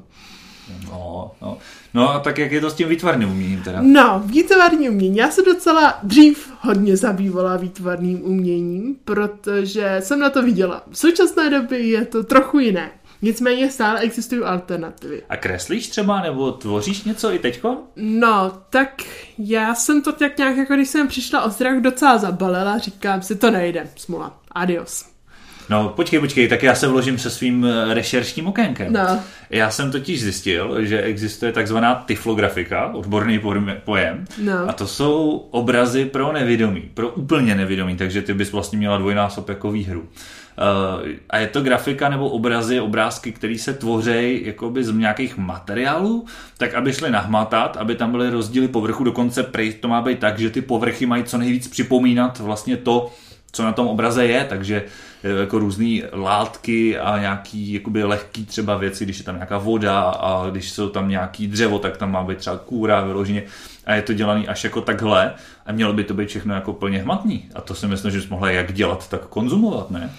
No, 0.86 1.32
no. 1.42 1.58
no 1.94 2.10
a 2.10 2.20
tak 2.20 2.38
jak 2.38 2.52
je 2.52 2.62
to 2.62 2.70
s 2.70 2.74
tím 2.74 2.90
výtvarným 2.90 3.32
uměním 3.32 3.64
teda? 3.64 3.80
No, 3.82 4.24
výtvarní 4.26 4.90
umění. 4.90 5.18
Já 5.18 5.32
se 5.32 5.42
docela 5.42 6.00
dřív 6.04 6.54
hodně 6.60 6.98
zabývala 6.98 7.58
výtvarným 7.58 8.24
uměním, 8.24 8.96
protože 9.06 9.98
jsem 10.00 10.20
na 10.20 10.30
to 10.30 10.42
viděla. 10.42 10.84
V 10.92 10.98
současné 10.98 11.50
době 11.50 11.80
je 11.80 12.06
to 12.06 12.24
trochu 12.24 12.60
jiné. 12.60 12.92
Nicméně 13.22 13.72
stále 13.72 14.00
existují 14.00 14.42
alternativy. 14.42 15.24
A 15.30 15.38
kreslíš 15.38 15.88
třeba, 15.88 16.22
nebo 16.22 16.52
tvoříš 16.52 17.04
něco 17.04 17.34
i 17.34 17.40
teďko? 17.40 17.78
No, 17.96 18.52
tak 18.70 19.04
já 19.38 19.76
jsem 19.76 20.02
to 20.02 20.12
tak 20.12 20.38
nějak, 20.38 20.58
jako 20.58 20.74
když 20.74 20.90
jsem 20.90 21.08
přišla 21.08 21.42
o 21.42 21.50
zrak, 21.50 21.82
docela 21.82 22.18
zabalila, 22.18 22.78
říkám 22.78 23.22
si, 23.22 23.36
to 23.36 23.52
nejde, 23.52 23.90
smula, 23.96 24.40
adios. 24.52 25.13
No, 25.70 25.90
počkej, 25.90 26.20
počkej, 26.20 26.48
tak 26.48 26.64
já 26.64 26.76
se 26.76 26.88
vložím 26.88 27.18
se 27.18 27.30
svým 27.30 27.66
eh, 27.66 27.94
rešeršním 27.94 28.48
okénkem. 28.48 28.94
No. 28.94 29.20
Já 29.50 29.70
jsem 29.70 29.92
totiž 29.92 30.22
zjistil, 30.22 30.86
že 30.86 31.02
existuje 31.02 31.52
takzvaná 31.52 31.96
tyflografika, 31.96 32.92
odborný 32.94 33.40
pojem, 33.86 34.26
No. 34.44 34.70
a 34.70 34.74
to 34.74 34.88
jsou 34.88 35.48
obrazy 35.52 36.06
pro 36.06 36.32
nevědomí, 36.32 36.82
pro 36.94 37.10
úplně 37.10 37.56
nevědomí, 37.56 37.96
takže 37.96 38.22
ty 38.22 38.34
bys 38.34 38.52
vlastně 38.52 38.78
měla 38.78 38.98
dvojnásob 38.98 39.50
jako 39.50 39.72
výhru. 39.72 40.00
Uh, 40.02 41.10
a 41.30 41.38
je 41.38 41.48
to 41.48 41.62
grafika 41.62 42.10
nebo 42.10 42.30
obrazy, 42.30 42.80
obrázky, 42.80 43.32
které 43.32 43.58
se 43.58 43.74
tvoří 43.74 44.42
jakoby 44.46 44.84
z 44.84 44.92
nějakých 44.92 45.38
materiálů, 45.38 46.26
tak 46.58 46.74
aby 46.74 46.94
šly 46.94 47.12
nahmatat, 47.12 47.78
aby 47.78 47.96
tam 47.96 48.12
byly 48.12 48.30
rozdíly 48.30 48.68
povrchu, 48.68 49.04
dokonce 49.04 49.44
prej 49.44 49.74
to 49.74 49.88
má 49.88 50.02
být 50.02 50.20
tak, 50.20 50.40
že 50.40 50.50
ty 50.50 50.62
povrchy 50.62 51.06
mají 51.06 51.24
co 51.24 51.38
nejvíc 51.38 51.68
připomínat 51.68 52.40
vlastně 52.40 52.78
to, 52.78 53.12
co 53.56 53.64
na 53.64 53.72
tom 53.72 53.88
obraze 53.88 54.26
je, 54.26 54.46
takže 54.50 54.84
eh, 55.24 55.30
jako 55.30 55.60
různé 55.60 56.02
látky 56.12 56.98
a 57.00 57.20
nějaký 57.20 57.74
jakoby 57.74 58.04
lehký 58.04 58.46
třeba 58.46 58.78
věci, 58.78 59.04
když 59.06 59.18
je 59.18 59.24
tam 59.24 59.36
nějaká 59.36 59.58
voda 59.58 60.02
a 60.02 60.50
když 60.50 60.72
jsou 60.72 60.90
tam 60.90 61.10
nějaký 61.10 61.48
dřevo, 61.48 61.80
tak 61.80 61.98
tam 61.98 62.12
má 62.12 62.24
být 62.24 62.38
třeba 62.38 62.58
kůra 62.58 63.02
vyloženě 63.02 63.44
a 63.86 63.94
je 63.94 64.02
to 64.02 64.14
dělaný 64.14 64.48
až 64.48 64.64
jako 64.64 64.82
takhle 64.82 65.34
a 65.66 65.72
mělo 65.72 65.94
by 65.94 66.04
to 66.04 66.14
být 66.14 66.30
všechno 66.30 66.56
jako 66.56 66.74
plně 66.74 67.00
hmatný. 67.00 67.50
A 67.56 67.62
to 67.62 67.76
si 67.76 67.88
myslím, 67.88 68.12
že 68.12 68.18
bys 68.18 68.30
mohla 68.30 68.52
jak 68.52 68.74
dělat, 68.74 69.10
tak 69.10 69.26
konzumovat, 69.28 69.92
ne? 69.92 70.10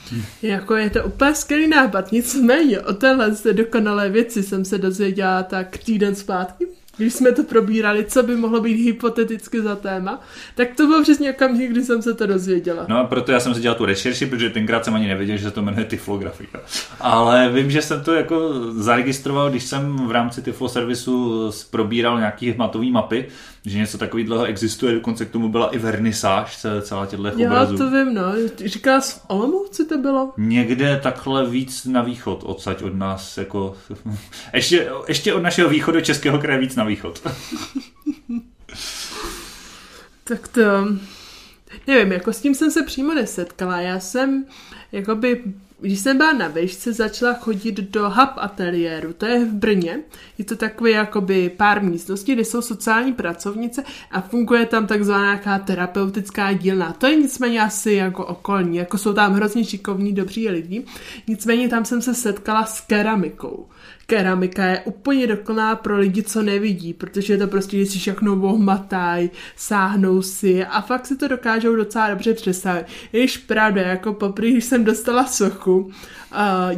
Jako 0.42 0.74
je 0.74 0.90
to 0.90 1.04
úplně 1.04 1.34
skvělý 1.34 1.68
nápad, 1.68 2.12
nicméně 2.12 2.80
o 2.80 2.92
téhle 2.92 3.32
dokonalé 3.52 4.10
věci 4.10 4.42
jsem 4.42 4.64
se 4.64 4.78
dozvěděla 4.78 5.42
tak 5.42 5.78
týden 5.78 6.14
zpátky, 6.14 6.66
když 6.96 7.14
jsme 7.14 7.32
to 7.32 7.44
probírali, 7.44 8.04
co 8.04 8.22
by 8.22 8.36
mohlo 8.36 8.60
být 8.60 8.84
hypoteticky 8.84 9.62
za 9.62 9.76
téma, 9.76 10.20
tak 10.54 10.68
to 10.76 10.86
bylo 10.86 11.02
přesně 11.02 11.32
okamžik, 11.32 11.70
kdy 11.70 11.84
jsem 11.84 12.02
se 12.02 12.14
to 12.14 12.26
dozvěděla. 12.26 12.86
No 12.88 12.98
a 12.98 13.04
proto 13.04 13.32
já 13.32 13.40
jsem 13.40 13.54
si 13.54 13.60
dělal 13.60 13.78
tu 13.78 13.84
rešerši, 13.84 14.26
protože 14.26 14.50
tenkrát 14.50 14.84
jsem 14.84 14.94
ani 14.94 15.08
nevěděl, 15.08 15.36
že 15.36 15.44
se 15.44 15.50
to 15.50 15.62
jmenuje 15.62 15.84
Tyflografika. 15.84 16.60
Ale 17.00 17.50
vím, 17.52 17.70
že 17.70 17.82
jsem 17.82 18.04
to 18.04 18.14
jako 18.14 18.50
zaregistroval, 18.72 19.50
když 19.50 19.64
jsem 19.64 19.96
v 19.96 20.10
rámci 20.10 20.42
Tyflo 20.42 20.68
servisu 20.68 21.50
probíral 21.70 22.18
nějaký 22.18 22.50
hmatový 22.50 22.90
mapy, 22.90 23.26
že 23.66 23.78
něco 23.78 23.98
takového 23.98 24.44
existuje, 24.44 24.94
dokonce 24.94 25.24
k 25.24 25.30
tomu 25.30 25.48
byla 25.48 25.68
i 25.68 25.78
vernisáž 25.78 26.56
ce- 26.56 26.82
celá 26.82 27.06
těchto 27.06 27.26
Já 27.26 27.32
obrazů. 27.48 27.76
to 27.78 27.90
vím, 27.90 28.14
no. 28.14 28.22
Říká, 28.64 29.00
v 29.00 29.24
Olomouci 29.28 29.84
to 29.84 29.98
bylo? 29.98 30.32
Někde 30.36 31.00
takhle 31.02 31.50
víc 31.50 31.84
na 31.84 32.02
východ 32.02 32.42
odsaď 32.46 32.82
od 32.82 32.94
nás, 32.94 33.38
jako... 33.38 33.76
ještě, 34.54 34.88
ještě 35.08 35.34
od 35.34 35.42
našeho 35.42 35.68
východu 35.68 36.00
českého 36.00 36.38
kraje 36.38 36.58
víc 36.60 36.76
na 36.76 36.84
východ. 36.84 37.28
Tak 40.26 40.48
to... 40.48 40.60
Nevím, 41.86 42.12
jako 42.12 42.32
s 42.32 42.40
tím 42.40 42.54
jsem 42.54 42.70
se 42.70 42.82
přímo 42.82 43.14
nesetkala. 43.14 43.80
Já 43.80 44.00
jsem, 44.00 44.44
jakoby, 44.92 45.42
když 45.80 46.00
jsem 46.00 46.16
byla 46.16 46.32
na 46.32 46.48
výšce, 46.48 46.92
začala 46.92 47.34
chodit 47.34 47.74
do 47.74 48.10
hub 48.10 48.30
ateliéru, 48.36 49.12
to 49.12 49.26
je 49.26 49.44
v 49.44 49.52
Brně. 49.52 50.00
Je 50.38 50.44
to 50.44 50.56
takový 50.56 50.92
jakoby 50.92 51.50
pár 51.56 51.82
místností, 51.82 52.32
kde 52.32 52.44
jsou 52.44 52.62
sociální 52.62 53.12
pracovnice 53.12 53.84
a 54.10 54.20
funguje 54.20 54.66
tam 54.66 54.86
takzvaná 54.86 55.24
nějaká 55.24 55.58
terapeutická 55.58 56.52
dílna. 56.52 56.92
To 56.92 57.06
je 57.06 57.16
nicméně 57.16 57.62
asi 57.62 57.92
jako 57.92 58.26
okolní, 58.26 58.76
jako 58.76 58.98
jsou 58.98 59.12
tam 59.12 59.32
hrozně 59.32 59.64
šikovní, 59.64 60.12
dobří 60.12 60.48
lidi. 60.48 60.84
Nicméně 61.26 61.68
tam 61.68 61.84
jsem 61.84 62.02
se 62.02 62.14
setkala 62.14 62.66
s 62.66 62.80
keramikou. 62.80 63.66
Keramika 64.06 64.64
je 64.64 64.80
úplně 64.80 65.26
dokonalá 65.26 65.76
pro 65.76 65.98
lidi, 65.98 66.22
co 66.22 66.42
nevidí, 66.42 66.94
protože 66.94 67.32
je 67.32 67.38
to 67.38 67.46
prostě, 67.46 67.76
když 67.76 67.88
si 67.90 67.98
všechno 67.98 68.32
ohmataj, 68.42 69.30
sáhnou 69.56 70.22
si 70.22 70.64
a 70.64 70.80
fakt 70.80 71.06
si 71.06 71.16
to 71.16 71.28
dokážou 71.28 71.76
docela 71.76 72.10
dobře 72.10 72.34
představit. 72.34 72.86
Jež 73.12 73.36
pravda, 73.36 73.82
jako 73.82 74.12
poprvé, 74.12 74.50
když 74.50 74.64
jsem 74.64 74.84
dostala 74.84 75.26
sochu 75.26 75.78
uh, 75.78 75.90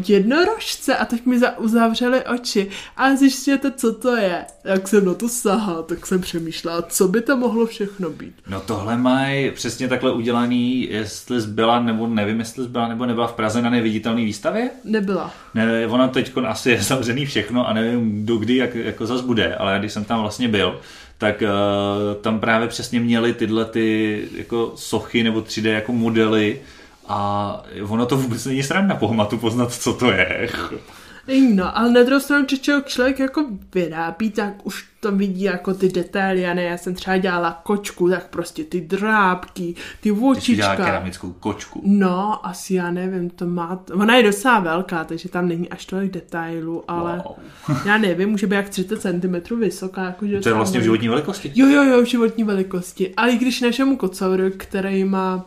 jednorožce 0.09 0.97
a 0.97 1.04
tak 1.04 1.26
mi 1.26 1.38
za- 1.38 1.59
uzavřeli 1.59 2.25
oči 2.25 2.68
a 2.97 3.16
zjistíte, 3.16 3.73
co 3.76 3.92
to 3.92 4.16
je. 4.16 4.45
Jak 4.64 4.88
jsem 4.88 5.04
na 5.04 5.14
to 5.14 5.28
sahal, 5.28 5.83
tak 5.83 6.06
jsem 6.06 6.21
přemýšlela, 6.21 6.83
co 6.83 7.09
by 7.09 7.21
to 7.21 7.37
mohlo 7.37 7.66
všechno 7.66 8.11
být. 8.11 8.35
No 8.49 8.61
tohle 8.61 8.97
mají 8.97 9.50
přesně 9.50 9.88
takhle 9.88 10.12
udělaný, 10.12 10.88
jestli 10.90 11.40
zbyla, 11.40 11.83
nebo 11.83 12.06
nevím, 12.06 12.38
jestli 12.38 12.64
zbyla, 12.64 12.88
nebo 12.88 13.06
nebyla 13.06 13.26
v 13.26 13.33
Praze 13.33 13.62
na 13.62 13.71
neviditelné 13.71 14.25
výstavě. 14.25 14.71
Nebyla. 14.85 15.35
Ne, 15.54 15.87
ona 15.87 16.09
teď 16.09 16.33
asi 16.47 16.71
je 16.71 16.83
zavřený 17.16 17.26
všechno 17.26 17.68
a 17.68 17.73
nevím, 17.73 18.26
do 18.26 18.37
kdy 18.37 18.56
jak, 18.56 18.75
jako 18.75 19.06
zas 19.06 19.20
bude, 19.20 19.54
ale 19.54 19.78
když 19.78 19.92
jsem 19.92 20.04
tam 20.04 20.20
vlastně 20.20 20.49
byl, 20.49 20.80
tak 21.18 21.42
uh, 21.42 22.23
tam 22.23 22.40
právě 22.40 22.68
přesně 22.68 23.00
měli 23.00 23.32
tyhle 23.35 23.64
ty 23.64 24.28
jako 24.37 24.73
sochy 24.76 25.25
nebo 25.25 25.40
3D 25.40 25.73
jako 25.73 25.92
modely 25.92 26.61
a 27.08 27.62
ono 27.88 28.06
to 28.06 28.16
vůbec 28.16 28.44
není 28.44 28.62
sranda 28.62 28.94
po 28.94 29.08
hmatu 29.08 29.38
poznat, 29.38 29.73
co 29.73 29.92
to 29.92 30.11
je. 30.11 30.49
No, 31.54 31.78
ale 31.78 31.90
na 31.90 32.02
druhou 32.02 32.21
stranu, 32.21 32.45
když 32.47 32.61
člověk, 32.85 33.18
jako 33.18 33.47
vyrábí, 33.75 34.30
tak 34.30 34.66
už 34.66 34.88
to 35.00 35.12
vidí 35.12 35.42
jako 35.42 35.75
ty 35.75 35.88
detaily, 35.88 36.47
a 36.47 36.54
ne, 36.54 36.62
já 36.62 36.76
jsem 36.76 36.95
třeba 36.95 37.16
dělala 37.16 37.61
kočku, 37.62 38.11
tak 38.11 38.26
prostě 38.28 38.64
ty 38.64 38.80
drápky, 38.80 39.75
ty 40.00 40.12
očička. 40.12 40.76
keramickou 40.76 41.33
kočku. 41.33 41.83
No, 41.85 42.47
asi 42.47 42.75
já 42.75 42.90
nevím, 42.90 43.30
to 43.30 43.47
má, 43.47 43.85
ona 43.92 44.16
je 44.16 44.23
docela 44.23 44.61
velká, 44.61 45.04
takže 45.04 45.28
tam 45.28 45.49
není 45.49 45.68
až 45.68 45.87
tolik 45.87 46.12
detailů, 46.12 46.90
ale 46.90 47.23
Wow. 47.68 47.76
já 47.87 47.99
nevím, 47.99 48.28
může 48.28 48.47
být 48.47 48.56
jak 48.56 48.68
30 48.68 49.00
cm 49.00 49.56
vysoká. 49.59 50.04
Jako, 50.04 50.26
To 50.42 50.49
je 50.49 50.54
vlastně 50.54 50.80
v 50.80 50.83
životní 50.83 51.09
velikosti. 51.09 51.52
Jo, 51.54 51.66
jo, 51.66 51.83
jo, 51.83 52.02
v 52.02 52.06
životní 52.06 52.45
velikosti. 52.45 53.14
Ale 53.16 53.30
i 53.30 53.37
když 53.38 53.61
našemu 53.61 53.97
kocouru, 53.97 54.45
který 54.56 55.04
má 55.04 55.47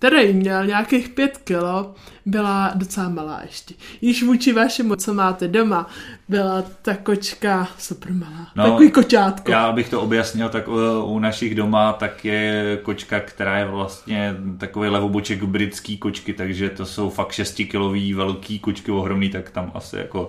který 0.00 0.32
měl 0.32 0.66
nějakých 0.66 1.08
pět 1.08 1.38
kilo, 1.38 1.94
byla 2.28 2.72
docela 2.74 3.08
malá 3.08 3.40
ještě. 3.42 3.74
Již 4.00 4.22
vůči 4.22 4.52
vašemu, 4.52 4.96
co 4.96 5.14
máte 5.14 5.48
doma, 5.48 5.90
byla 6.28 6.64
ta 6.82 6.94
kočka 6.96 7.68
super 7.78 8.12
malá. 8.12 8.48
No, 8.56 8.64
Takový 8.64 8.90
koťátko. 8.90 9.50
Já 9.52 9.72
bych 9.72 9.88
to 9.88 10.00
objasnil, 10.00 10.48
tak 10.48 10.68
u, 10.68 11.02
u 11.04 11.18
našich 11.18 11.54
doma 11.54 11.92
tak 11.92 12.24
je 12.24 12.78
kočka, 12.82 13.20
která 13.20 13.58
je 13.58 13.64
vlastně 13.64 14.36
takový 14.58 14.88
levoboček 14.88 15.42
britský 15.42 15.98
kočky, 15.98 16.32
takže 16.32 16.68
to 16.68 16.86
jsou 16.86 17.10
fakt 17.10 17.32
6 17.32 17.62
kilový 17.70 18.14
velký 18.14 18.58
kočky 18.58 18.90
ohromný, 18.90 19.28
tak 19.28 19.50
tam 19.50 19.72
asi 19.74 19.96
jako 19.96 20.28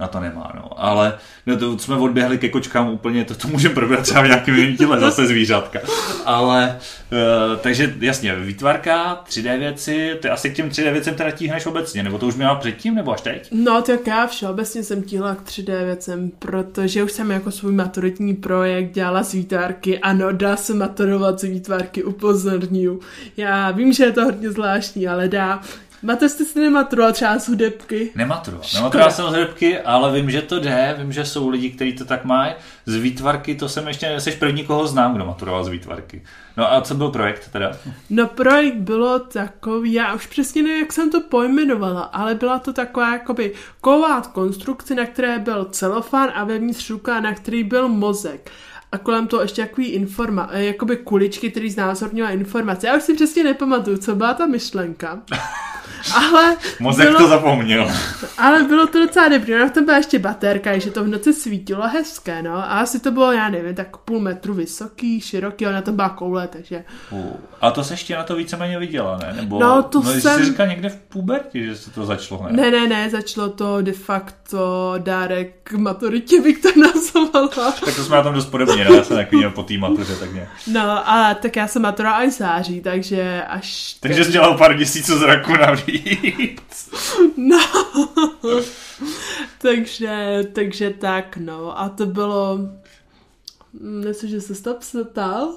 na 0.00 0.06
to 0.06 0.20
nemá. 0.20 0.52
No. 0.54 0.82
Ale 0.82 1.18
no 1.46 1.56
to 1.56 1.78
jsme 1.78 1.96
odběhli 1.96 2.38
ke 2.38 2.48
kočkám 2.48 2.88
úplně, 2.88 3.24
to, 3.24 3.34
to 3.34 3.48
můžeme 3.48 3.74
probrat 3.74 4.02
třeba 4.02 4.22
v 4.22 4.26
nějakém 4.26 4.76
díle, 4.76 5.00
zase 5.00 5.26
zvířátka. 5.26 5.80
Ale, 6.24 6.78
uh, 7.12 7.56
takže 7.56 7.94
jasně, 8.00 8.36
výtvarka, 8.36 9.24
3D 9.28 9.58
věci, 9.58 10.18
ty 10.22 10.28
asi 10.28 10.50
k 10.50 10.54
těm 10.54 10.68
3D 10.68 10.92
věcem 10.92 11.14
teda 11.14 11.30
tíhneš 11.38 11.66
obecně, 11.66 12.02
nebo 12.02 12.18
to 12.18 12.26
už 12.26 12.34
měla 12.34 12.54
předtím, 12.54 12.94
nebo 12.94 13.12
až 13.12 13.20
teď? 13.20 13.48
No, 13.52 13.82
tak 13.82 14.06
já 14.06 14.26
všeobecně 14.26 14.82
jsem 14.82 15.02
tíhla 15.02 15.34
k 15.34 15.42
3D 15.42 15.84
věcem, 15.84 16.30
protože 16.38 17.02
už 17.02 17.12
jsem 17.12 17.30
jako 17.30 17.50
svůj 17.50 17.72
maturitní 17.72 18.34
projekt 18.34 18.92
dělala 18.92 19.22
z 19.22 19.32
výtvarky. 19.32 19.98
Ano, 19.98 20.32
dá 20.32 20.56
se 20.56 20.74
maturovat 20.74 21.40
z 21.40 21.42
výtvarky, 21.42 22.04
upozorňuji. 22.04 23.00
Já 23.36 23.70
vím, 23.70 23.92
že 23.92 24.04
je 24.04 24.12
to 24.12 24.24
hodně 24.24 24.50
zvláštní, 24.50 25.08
ale 25.08 25.28
dá. 25.28 25.60
Máte 26.02 26.28
jste 26.28 26.44
si 26.44 26.60
nematuroval 26.60 27.12
třeba 27.12 27.38
z 27.38 27.48
hudebky? 27.48 28.10
Nematuroval. 28.14 28.66
Nematuroval 28.74 29.10
jsem 29.10 29.24
z 29.26 29.32
hrbky, 29.32 29.78
ale 29.78 30.12
vím, 30.12 30.30
že 30.30 30.42
to 30.42 30.60
jde, 30.60 30.96
vím, 30.98 31.12
že 31.12 31.24
jsou 31.24 31.48
lidi, 31.48 31.70
kteří 31.70 31.92
to 31.92 32.04
tak 32.04 32.24
mají. 32.24 32.52
Z 32.86 32.96
výtvarky 32.96 33.54
to 33.54 33.68
jsem 33.68 33.88
ještě, 33.88 34.20
jsi 34.20 34.32
první, 34.32 34.64
koho 34.64 34.86
znám, 34.86 35.14
kdo 35.14 35.24
maturoval 35.24 35.64
z 35.64 35.68
výtvarky. 35.68 36.22
No 36.56 36.72
a 36.72 36.80
co 36.80 36.94
byl 36.94 37.08
projekt 37.08 37.48
teda? 37.52 37.72
No 38.10 38.26
projekt 38.26 38.76
bylo 38.76 39.18
takový, 39.18 39.92
já 39.92 40.14
už 40.14 40.26
přesně 40.26 40.62
nevím, 40.62 40.80
jak 40.80 40.92
jsem 40.92 41.10
to 41.10 41.20
pojmenovala, 41.20 42.00
ale 42.00 42.34
byla 42.34 42.58
to 42.58 42.72
taková 42.72 43.12
jakoby 43.12 43.52
kovát 43.80 44.26
konstrukce, 44.26 44.94
na 44.94 45.06
které 45.06 45.38
byl 45.38 45.64
celofán 45.64 46.30
a 46.34 46.44
vevnitř 46.44 46.90
ruka, 46.90 47.20
na 47.20 47.34
který 47.34 47.64
byl 47.64 47.88
mozek. 47.88 48.50
A 48.92 48.98
kolem 48.98 49.26
toho 49.26 49.42
ještě 49.42 49.62
takový 49.62 49.86
informa, 49.86 50.48
eh, 50.52 50.64
jakoby 50.64 50.96
kuličky, 50.96 51.50
který 51.50 51.70
znázornila 51.70 52.30
informace. 52.30 52.86
Já 52.86 52.96
už 52.96 53.02
si 53.02 53.14
přesně 53.14 53.44
nepamatuju, 53.44 53.96
co 53.96 54.14
byla 54.14 54.34
ta 54.34 54.46
myšlenka. 54.46 55.22
Ale 56.14 56.56
Mozek 56.80 57.06
bylo, 57.08 57.18
to 57.18 57.28
zapomněl. 57.28 57.90
ale 58.38 58.62
bylo 58.62 58.86
to 58.86 58.98
docela 58.98 59.28
dobrý. 59.28 59.54
Ona 59.54 59.66
v 59.68 59.72
tom 59.72 59.84
byla 59.84 59.96
ještě 59.96 60.18
baterka, 60.18 60.78
že 60.78 60.90
to 60.90 61.04
v 61.04 61.08
noci 61.08 61.32
svítilo 61.32 61.88
hezké, 61.88 62.42
no. 62.42 62.52
A 62.56 62.62
asi 62.62 63.00
to 63.00 63.10
bylo, 63.10 63.32
já 63.32 63.48
nevím, 63.48 63.74
tak 63.74 63.96
půl 63.96 64.20
metru 64.20 64.54
vysoký, 64.54 65.20
široký, 65.20 65.66
ona 65.66 65.82
to 65.82 65.92
byla 65.92 66.08
koule, 66.08 66.48
takže 66.48 66.84
Uh, 67.10 67.36
a 67.60 67.70
to 67.70 67.84
se 67.84 67.92
ještě 67.92 68.16
na 68.16 68.22
to 68.22 68.36
víceméně 68.36 68.78
viděla, 68.78 69.18
ne? 69.18 69.32
Nebo, 69.36 69.58
No, 69.60 69.82
to 69.82 70.02
no, 70.02 70.12
jsem- 70.12 70.38
jsi 70.38 70.44
říkal 70.44 70.66
někde 70.66 70.88
v 70.88 70.96
pubertě, 70.96 71.62
že 71.64 71.76
se 71.76 71.90
to 71.90 72.04
začalo, 72.06 72.46
ne? 72.50 72.52
Ne, 72.52 72.70
ne, 72.70 72.86
ne, 72.88 73.10
začalo 73.10 73.48
to 73.48 73.82
de 73.82 73.92
facto 73.92 74.94
dárek 74.98 75.54
k 75.62 75.72
maturitě, 75.72 76.40
bych 76.42 76.58
to 76.58 76.68
nazvala. 76.80 77.72
Tak 77.84 77.96
to 77.96 78.04
jsme 78.04 78.16
na 78.16 78.22
tom 78.22 78.34
dost 78.34 78.46
podobně, 78.46 78.84
ne? 78.84 78.96
Já 78.96 79.04
jsem 79.04 79.16
takový 79.16 79.44
po 79.54 79.62
té 79.62 79.78
matuře, 79.78 80.16
tak 80.16 80.32
nějak. 80.32 80.48
No, 80.72 81.10
a 81.10 81.34
tak 81.34 81.56
já 81.56 81.66
jsem 81.68 81.82
matura 81.82 82.12
až 82.12 82.32
září, 82.32 82.80
takže 82.80 83.42
až... 83.48 83.96
Takže 84.00 84.24
jsi 84.24 84.32
dělal 84.32 84.58
pár 84.58 84.76
měsíců 84.76 85.18
zraku 85.18 85.52
navíc. 85.78 86.90
No. 87.36 87.58
takže, 89.58 90.42
takže 90.52 90.90
tak, 90.90 91.36
no. 91.36 91.80
A 91.80 91.88
to 91.88 92.06
bylo... 92.06 92.58
Myslím, 93.80 94.30
že 94.30 94.40
se 94.40 94.62
to 94.62 94.78
ptal. 95.04 95.54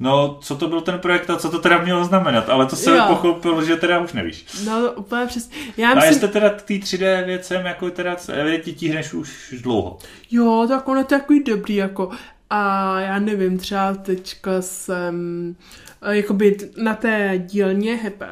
No, 0.00 0.38
co 0.42 0.56
to 0.56 0.68
byl 0.68 0.80
ten 0.80 0.98
projekt 0.98 1.30
a 1.30 1.36
co 1.36 1.50
to 1.50 1.58
teda 1.58 1.78
mělo 1.78 2.04
znamenat, 2.04 2.48
ale 2.48 2.66
to 2.66 2.76
jsem 2.76 3.06
pochopil, 3.06 3.64
že 3.64 3.76
teda 3.76 4.00
už 4.00 4.12
nevíš. 4.12 4.46
No, 4.66 4.92
úplně 4.92 5.26
přes. 5.26 5.50
Já 5.76 5.88
myslím... 5.88 6.02
A 6.02 6.04
jestli 6.04 6.28
teda 6.28 6.50
ty 6.50 6.78
3D 6.78 7.26
věcem, 7.26 7.66
jako 7.66 7.90
teda 7.90 8.16
evidentně 8.32 8.72
tíhneš 8.72 9.14
už 9.14 9.54
dlouho. 9.62 9.98
Jo, 10.30 10.66
tak 10.68 10.88
ono 10.88 11.04
to 11.04 11.14
je 11.14 11.20
takový 11.20 11.44
dobrý, 11.44 11.74
jako 11.74 12.10
a 12.50 13.00
já 13.00 13.18
nevím, 13.18 13.58
třeba 13.58 13.94
teďka 13.94 14.62
jsem 14.62 15.56
jakoby 16.08 16.56
na 16.76 16.94
té 16.94 17.42
dílně 17.46 17.96
Hep 17.96 18.24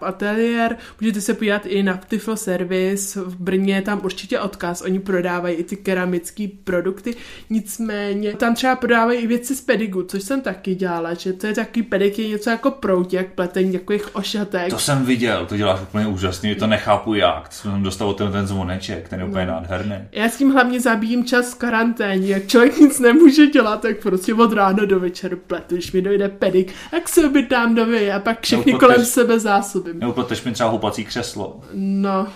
Atelier, 0.00 0.76
můžete 1.00 1.20
se 1.20 1.34
podívat 1.34 1.66
i 1.66 1.82
na 1.82 1.96
Tiflo 1.96 2.36
Service, 2.36 3.20
v 3.20 3.36
Brně 3.36 3.74
je 3.74 3.82
tam 3.82 4.00
určitě 4.04 4.40
odkaz, 4.40 4.82
oni 4.82 4.98
prodávají 4.98 5.56
i 5.56 5.64
ty 5.64 5.76
keramické 5.76 6.46
produkty, 6.64 7.14
nicméně 7.50 8.32
tam 8.34 8.54
třeba 8.54 8.76
prodávají 8.76 9.20
i 9.20 9.26
věci 9.26 9.56
z 9.56 9.60
pedigu, 9.60 10.02
což 10.02 10.22
jsem 10.22 10.40
taky 10.40 10.74
dělala, 10.74 11.14
že 11.14 11.32
to 11.32 11.46
je 11.46 11.54
takový 11.54 11.82
pedik, 11.82 12.18
je 12.18 12.28
něco 12.28 12.50
jako 12.50 12.70
proutěk, 12.70 13.32
pletení 13.34 13.72
takových 13.72 14.16
ošatek. 14.16 14.70
To 14.70 14.78
jsem 14.78 15.04
viděl, 15.04 15.46
to 15.46 15.56
děláš 15.56 15.80
úplně 15.82 16.06
úžasně, 16.06 16.54
to 16.54 16.66
nechápu 16.66 17.14
jak, 17.14 17.52
jsem 17.52 17.82
dostal 17.82 18.14
ten, 18.14 18.32
ten 18.32 18.46
zvoneček, 18.46 19.08
ten 19.08 19.20
je 19.20 19.26
úplně 19.26 19.46
no. 19.46 19.52
nádherný. 19.52 19.96
Já 20.12 20.28
s 20.28 20.36
tím 20.36 20.50
hlavně 20.50 20.80
zabijím 20.80 21.24
čas 21.24 21.54
v 21.54 21.58
karanténě, 21.58 22.28
jak 22.28 22.46
člověk 22.46 22.78
nic 22.78 22.98
nemůže 23.00 23.46
dělat, 23.46 23.82
tak 23.82 23.96
prostě 24.02 24.34
od 24.34 24.52
rána 24.52 24.84
do 24.84 25.00
večera 25.00 25.36
pletu, 25.46 25.74
když 25.74 25.92
mi 25.92 26.02
dojde 26.02 26.28
pedik, 26.28 26.72
tak 26.90 27.07
se 27.08 27.26
objednám 27.26 27.74
nový 27.74 28.10
a 28.10 28.18
pak 28.18 28.42
všechny 28.42 28.72
kolem 28.72 29.04
sebe 29.04 29.40
zásobím. 29.40 29.98
Neupleteš 29.98 30.44
mi 30.44 30.52
třeba 30.52 30.68
houpací 30.68 31.04
křeslo. 31.04 31.60
No, 31.74 32.26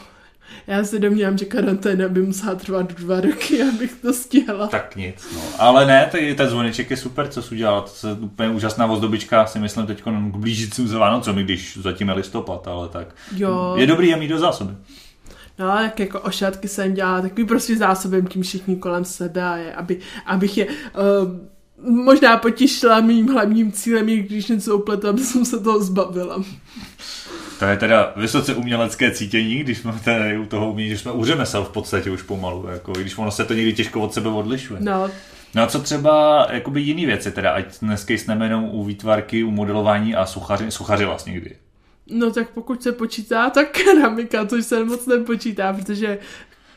já 0.67 0.85
si 0.85 0.99
domnívám, 0.99 1.39
že 1.39 1.45
karanténa 1.45 2.09
by 2.09 2.23
musela 2.23 2.55
trvat 2.55 2.93
dva 2.93 3.21
roky, 3.21 3.63
abych 3.63 3.95
to 4.03 4.13
stihla. 4.13 4.67
Tak 4.67 4.97
nic, 4.97 5.27
no. 5.35 5.41
Ale 5.59 5.87
ne, 5.87 6.09
tady 6.13 6.35
ten 6.35 6.49
zvoneček 6.49 6.91
je 6.91 6.97
super, 6.97 7.29
co 7.29 7.43
jsi 7.43 7.55
udělal. 7.55 7.85
To 8.01 8.09
je 8.09 8.15
úplně 8.15 8.49
úžasná 8.49 8.87
ozdobička, 8.87 9.47
si 9.47 9.59
myslím 9.59 9.87
teď 9.87 10.03
k 10.03 10.37
blížícím 10.37 10.89
se 10.89 10.99
Vánocům, 10.99 11.37
když 11.37 11.79
zatím 11.83 12.09
je 12.09 12.15
listopad, 12.15 12.69
ale 12.69 12.89
tak. 12.89 13.15
Jo. 13.37 13.75
Je 13.77 13.87
dobrý 13.87 14.09
je 14.09 14.17
mít 14.17 14.29
do 14.29 14.39
zásoby. 14.39 14.75
No, 15.59 15.69
tak 15.69 16.01
jako 16.01 16.21
ošatky 16.21 16.69
jsem 16.69 16.95
dělala 16.95 17.21
takový 17.21 17.45
prostě 17.47 17.77
zásobem 17.77 18.27
tím 18.27 18.43
všichni 18.43 18.77
kolem 18.77 19.05
sebe, 19.05 19.75
aby, 19.75 19.99
abych 20.27 20.59
je 20.59 20.67
uh, 20.67 20.73
možná 21.83 22.37
potěšila 22.37 23.01
mým 23.01 23.29
hlavním 23.29 23.73
cílem, 23.73 24.09
i 24.09 24.17
když 24.17 24.47
něco 24.47 24.77
upletu, 24.77 25.09
aby 25.09 25.21
jsem 25.21 25.45
se 25.45 25.61
toho 25.61 25.83
zbavila. 25.83 26.45
To 27.59 27.65
je 27.65 27.77
teda 27.77 28.13
vysoce 28.17 28.55
umělecké 28.55 29.11
cítění, 29.11 29.59
když 29.59 29.83
máte 29.83 30.39
u 30.39 30.47
toho 30.47 30.71
umění, 30.71 30.91
že 30.91 30.99
jsme 30.99 31.13
u 31.13 31.25
řemesel 31.25 31.65
v 31.65 31.69
podstatě 31.69 32.11
už 32.11 32.23
pomalu, 32.23 32.67
jako, 32.73 32.93
když 32.93 33.19
ono 33.19 33.31
se 33.31 33.45
to 33.45 33.55
někdy 33.55 33.73
těžko 33.73 34.01
od 34.01 34.15
sebe 34.15 34.29
odlišuje. 34.29 34.81
No. 34.83 35.11
No 35.55 35.63
a 35.63 35.67
co 35.67 35.79
třeba 35.79 36.47
jakoby 36.51 36.81
jiný 36.81 37.07
věci, 37.07 37.31
teda 37.31 37.51
ať 37.51 37.81
dneska 37.81 38.15
jsme 38.15 38.45
jenom 38.45 38.65
u 38.65 38.85
výtvarky, 38.85 39.45
u 39.45 39.51
modelování 39.51 40.15
a 40.15 40.27
suchaři, 40.27 40.71
suchaři 40.71 41.05
vlastně 41.05 41.33
kdy? 41.33 41.57
No 42.07 42.31
tak 42.31 42.51
pokud 42.51 42.83
se 42.83 42.93
počítá, 42.93 43.51
tak 43.51 43.71
keramika, 43.85 44.45
to 44.45 44.63
se 44.63 44.85
moc 44.85 45.07
nepočítá, 45.07 45.73
protože 45.73 46.19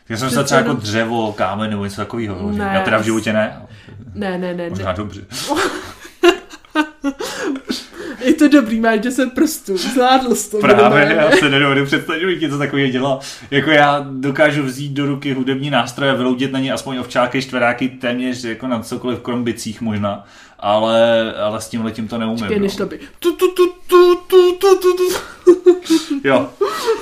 já 0.09 0.17
jsem 0.17 0.29
se 0.29 0.43
třeba 0.43 0.61
jako 0.61 0.73
dřevo, 0.73 1.33
kámen 1.33 1.69
nebo 1.69 1.83
něco 1.83 1.95
takového. 1.95 2.51
Ne, 2.51 2.71
já 2.73 2.81
teda 2.81 2.97
v 2.97 3.03
životě 3.03 3.33
ne. 3.33 3.61
Ne, 4.13 4.37
ne, 4.37 4.53
ne. 4.53 4.69
Možná 4.69 4.91
ne. 4.91 4.97
dobře. 4.97 5.21
Je 8.19 8.33
to 8.33 8.47
dobrý, 8.47 8.79
máš 8.79 8.99
10 8.99 9.33
prstů, 9.33 9.77
zvládl 9.77 10.35
jsi 10.35 10.51
to. 10.51 10.57
Právě, 10.57 11.15
já 11.15 11.31
se 11.31 11.49
nedovedu 11.49 11.85
představit, 11.85 12.19
že 12.19 12.45
něco 12.45 12.57
takového 12.57 12.91
dělal. 12.91 13.19
Jako 13.51 13.69
já 13.69 14.05
dokážu 14.11 14.63
vzít 14.63 14.93
do 14.93 15.05
ruky 15.05 15.33
hudební 15.33 15.69
nástroje 15.69 16.11
a 16.11 16.15
vyloudit 16.15 16.51
na 16.51 16.59
ně 16.59 16.73
aspoň 16.73 16.97
ovčáky, 16.97 17.41
čtveráky, 17.41 17.89
téměř 17.89 18.43
jako 18.43 18.67
na 18.67 18.79
cokoliv 18.79 19.19
krom 19.19 19.43
bicích 19.43 19.81
možná. 19.81 20.25
Ale, 20.59 21.33
ale 21.33 21.61
s 21.61 21.69
tím 21.69 21.85
letím 21.85 22.07
to 22.07 22.17
neumím. 22.17 22.37
Čekaj, 22.37 22.59
než 22.59 22.75
to 22.75 22.85
by. 22.85 22.99
Tu, 23.19 23.31
tu, 23.31 23.47
tu, 23.47 23.73
tu, 23.87 24.15
tu, 24.27 24.51
tu, 24.51 24.75
tu, 24.75 24.97
tu. 24.97 25.03
jo, 26.23 26.49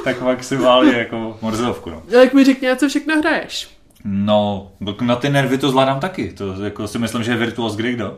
tak 0.03 0.21
maximálně 0.21 0.91
jako 0.91 1.37
morzovku. 1.41 1.89
No. 1.89 2.03
Jak 2.07 2.33
mi 2.33 2.43
řekni, 2.43 2.69
co 2.75 2.89
všechno 2.89 3.17
hraješ? 3.17 3.69
No, 4.05 4.71
na 5.01 5.15
ty 5.15 5.29
nervy 5.29 5.57
to 5.57 5.69
zvládám 5.69 5.99
taky. 5.99 6.33
To 6.33 6.63
jako 6.63 6.87
si 6.87 6.99
myslím, 6.99 7.23
že 7.23 7.31
je 7.31 7.37
virtuos 7.37 7.75
kdo. 7.75 8.17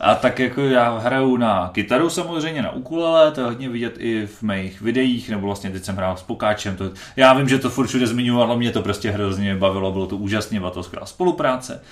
A 0.00 0.14
tak 0.14 0.38
jako 0.38 0.60
já 0.60 0.98
hraju 0.98 1.36
na 1.36 1.70
kytaru 1.72 2.10
samozřejmě, 2.10 2.62
na 2.62 2.72
ukulele, 2.72 3.30
to 3.30 3.40
je 3.40 3.46
hodně 3.46 3.68
vidět 3.68 3.94
i 3.98 4.26
v 4.26 4.42
mých 4.42 4.80
videích, 4.80 5.30
nebo 5.30 5.46
vlastně 5.46 5.70
teď 5.70 5.84
jsem 5.84 5.96
hrál 5.96 6.16
s 6.16 6.22
Pokáčem. 6.22 6.76
To, 6.76 6.90
já 7.16 7.32
vím, 7.32 7.48
že 7.48 7.58
to 7.58 7.70
furt 7.70 7.86
všude 7.86 8.06
zmiňuji, 8.06 8.40
ale 8.40 8.56
mě 8.56 8.70
to 8.70 8.82
prostě 8.82 9.10
hrozně 9.10 9.56
bavilo, 9.56 9.92
bylo 9.92 10.06
to 10.06 10.16
úžasně, 10.16 10.58
byla 10.58 10.70
to 10.70 10.82
skvělá 10.82 11.06
spolupráce. 11.06 11.82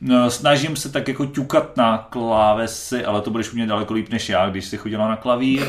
No, 0.00 0.30
snažím 0.30 0.76
se 0.76 0.92
tak 0.92 1.08
jako 1.08 1.26
ťukat 1.26 1.76
na 1.76 2.06
klávesy, 2.10 3.04
ale 3.04 3.20
to 3.20 3.30
budeš 3.30 3.52
umět 3.52 3.66
daleko 3.66 3.94
líp 3.94 4.10
než 4.10 4.28
já, 4.28 4.50
když 4.50 4.64
jsi 4.64 4.76
chodila 4.76 5.08
na 5.08 5.16
klavír. 5.16 5.62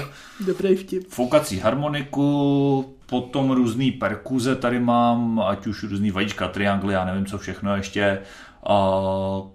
Dobrý 0.46 0.76
vtip. 0.76 1.10
Foukací 1.10 1.60
harmoniku, 1.60 2.96
potom 3.06 3.52
různý 3.52 3.92
perkuze 3.92 4.56
tady 4.56 4.80
mám, 4.80 5.40
ať 5.40 5.68
už 5.68 5.84
různý 5.84 6.12
vajíčka, 6.12 6.48
triangly, 6.48 6.94
já 6.94 7.06
nevím 7.06 7.26
co 7.26 7.38
všechno 7.38 7.76
ještě. 7.76 8.20
A 8.64 8.92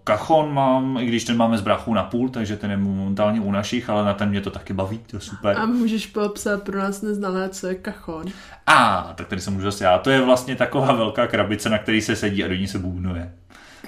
kachon 0.05 0.55
mám, 0.55 0.99
i 1.01 1.07
když 1.07 1.25
ten 1.25 1.37
máme 1.37 1.59
z 1.59 1.61
brachu 1.61 1.95
na 1.95 2.03
půl, 2.03 2.29
takže 2.29 2.57
ten 2.57 2.71
je 2.71 2.77
momentálně 2.77 3.41
u 3.41 3.51
našich, 3.51 3.91
ale 3.91 4.05
na 4.05 4.15
ten 4.15 4.29
mě 4.29 4.41
to 4.41 4.51
taky 4.51 4.73
baví, 4.73 4.99
to 4.99 5.17
je 5.17 5.21
super. 5.21 5.57
A 5.59 5.67
můžeš 5.67 6.07
popsat 6.07 6.63
pro 6.63 6.79
nás 6.79 7.03
neznalé, 7.03 7.49
co 7.49 7.67
je 7.67 7.75
kachon? 7.75 8.25
A, 8.67 9.13
tak 9.17 9.29
tady 9.29 9.41
se 9.41 9.51
můžu 9.51 9.65
zase 9.65 9.85
já. 9.85 9.99
To 9.99 10.11
je 10.11 10.21
vlastně 10.21 10.57
taková 10.57 10.93
velká 10.93 11.27
krabice, 11.27 11.69
na 11.69 11.79
který 11.79 12.01
se 12.01 12.17
sedí 12.17 12.45
a 12.45 12.49
do 12.49 12.55
ní 12.55 12.67
se 12.67 12.79
bůbnuje. 12.79 13.33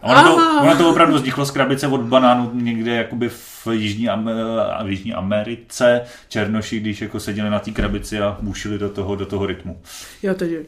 ono, 0.03 0.23
to, 0.23 0.61
ono 0.63 0.77
to 0.77 0.91
opravdu 0.91 1.15
vzniklo 1.15 1.45
z 1.47 1.51
krabice 1.51 1.87
od 1.89 2.01
banánu 2.01 2.51
někde 2.55 2.95
jakoby 2.95 3.29
v 3.29 3.67
Jižní, 3.71 4.09
Amer- 4.09 4.85
v 4.85 4.91
Jižní 4.91 5.15
Americe. 5.15 6.01
Černoši, 6.29 6.81
když 6.81 7.01
jako 7.01 7.21
seděli 7.21 7.51
na 7.51 7.59
té 7.59 7.71
krabici 7.71 8.21
a 8.21 8.37
bušili 8.41 8.79
do 8.79 8.89
toho, 8.91 9.17
do 9.17 9.27
toho 9.27 9.47
rytmu. 9.47 9.81
Jo, 10.23 10.35
takže... 10.35 10.63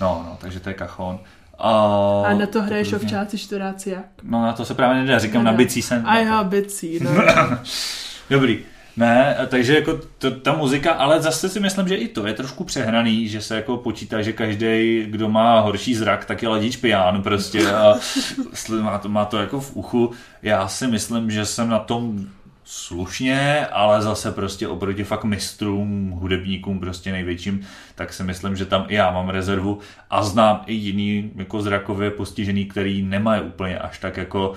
No, 0.00 0.24
no, 0.26 0.36
takže 0.40 0.60
to 0.60 0.68
je 0.68 0.74
kachon. 0.74 1.18
A, 1.58 2.22
a 2.26 2.34
na 2.34 2.46
to 2.46 2.62
hraješ 2.62 2.90
to 2.90 2.96
ovčáci, 2.96 3.38
čtveráci 3.38 3.90
jak? 3.90 4.06
No 4.22 4.42
na 4.42 4.52
to 4.52 4.64
se 4.64 4.74
právě 4.74 5.02
nedá, 5.02 5.18
říkám 5.18 5.44
nedá. 5.44 5.50
na 5.50 5.56
bicí 5.56 5.82
jsem. 5.82 6.06
A 6.06 6.18
já 6.18 6.44
bicí, 6.44 6.98
no. 7.02 7.10
Dobrý. 8.30 8.58
Ne, 8.96 9.36
takže 9.48 9.74
jako 9.74 10.00
to, 10.18 10.30
ta 10.30 10.52
muzika, 10.52 10.92
ale 10.92 11.22
zase 11.22 11.48
si 11.48 11.60
myslím, 11.60 11.88
že 11.88 11.94
i 11.94 12.08
to 12.08 12.26
je 12.26 12.34
trošku 12.34 12.64
přehraný, 12.64 13.28
že 13.28 13.40
se 13.40 13.56
jako 13.56 13.76
počítá, 13.76 14.22
že 14.22 14.32
každý, 14.32 15.04
kdo 15.06 15.28
má 15.28 15.60
horší 15.60 15.94
zrak, 15.94 16.24
tak 16.24 16.42
je 16.42 16.48
ladič 16.48 16.76
pijan 16.76 17.22
prostě 17.22 17.72
a 17.72 17.94
má 18.80 18.98
to, 18.98 19.08
má 19.08 19.24
to 19.24 19.38
jako 19.38 19.60
v 19.60 19.76
uchu. 19.76 20.10
Já 20.42 20.68
si 20.68 20.86
myslím, 20.86 21.30
že 21.30 21.46
jsem 21.46 21.68
na 21.68 21.78
tom 21.78 22.26
slušně, 22.64 23.66
ale 23.66 24.02
zase 24.02 24.32
prostě 24.32 24.68
oproti 24.68 25.04
fakt 25.04 25.24
mistrům, 25.24 26.10
hudebníkům 26.10 26.80
prostě 26.80 27.12
největším, 27.12 27.66
tak 27.94 28.12
si 28.12 28.24
myslím, 28.24 28.56
že 28.56 28.64
tam 28.66 28.86
i 28.88 28.94
já 28.94 29.10
mám 29.10 29.28
rezervu 29.28 29.78
a 30.10 30.22
znám 30.22 30.62
i 30.66 30.74
jiný 30.74 31.32
jako 31.36 31.62
zrakově 31.62 32.10
postižený, 32.10 32.66
který 32.66 33.02
nemají 33.02 33.42
úplně 33.42 33.78
až 33.78 33.98
tak 33.98 34.16
jako 34.16 34.50
uh, 34.50 34.56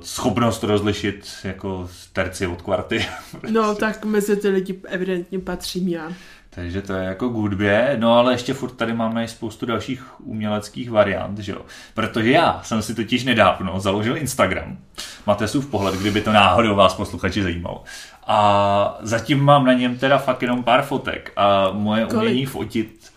schopnost 0.00 0.62
rozlišit 0.62 1.28
jako 1.44 1.90
terci 2.12 2.46
od 2.46 2.62
kvarty. 2.62 3.06
No 3.50 3.74
tak 3.74 4.04
mezi 4.04 4.36
ty 4.36 4.48
lidi 4.48 4.80
evidentně 4.84 5.38
patřím 5.38 5.88
já. 5.88 6.12
Takže 6.54 6.82
to 6.82 6.92
je 6.92 7.04
jako 7.04 7.28
k 7.28 7.32
hudbě, 7.32 7.96
no 8.00 8.18
ale 8.18 8.32
ještě 8.32 8.54
furt 8.54 8.70
tady 8.70 8.92
máme 8.94 9.28
spoustu 9.28 9.66
dalších 9.66 10.20
uměleckých 10.20 10.90
variant, 10.90 11.38
že 11.38 11.52
jo. 11.52 11.60
Protože 11.94 12.30
já 12.30 12.60
jsem 12.62 12.82
si 12.82 12.94
totiž 12.94 13.24
nedávno 13.24 13.80
založil 13.80 14.16
Instagram. 14.16 14.78
Máte 15.26 15.46
v 15.46 15.70
pohled, 15.70 15.94
kdyby 15.94 16.20
to 16.20 16.32
náhodou 16.32 16.74
vás 16.74 16.94
posluchači 16.94 17.42
zajímalo. 17.42 17.84
A 18.26 18.98
zatím 19.00 19.44
mám 19.44 19.64
na 19.64 19.72
něm 19.72 19.98
teda 19.98 20.18
fakt 20.18 20.42
jenom 20.42 20.64
pár 20.64 20.82
fotek 20.82 21.32
a 21.36 21.70
moje 21.72 22.06
Kolik? 22.06 22.16
umění 22.16 22.46
fotit 22.46 23.12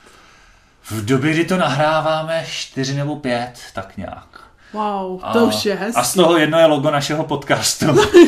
v 0.83 1.05
době, 1.05 1.33
kdy 1.33 1.45
to 1.45 1.57
nahráváme 1.57 2.43
čtyři 2.47 2.93
nebo 2.95 3.15
pět, 3.15 3.53
tak 3.73 3.97
nějak. 3.97 4.46
Wow, 4.73 5.19
to 5.33 5.39
a, 5.39 5.43
už 5.43 5.65
je 5.65 5.75
hezký. 5.75 5.99
A 5.99 6.03
z 6.03 6.13
toho 6.13 6.37
jedno 6.37 6.59
je 6.59 6.65
logo 6.65 6.91
našeho 6.91 7.23
podcastu. 7.23 7.85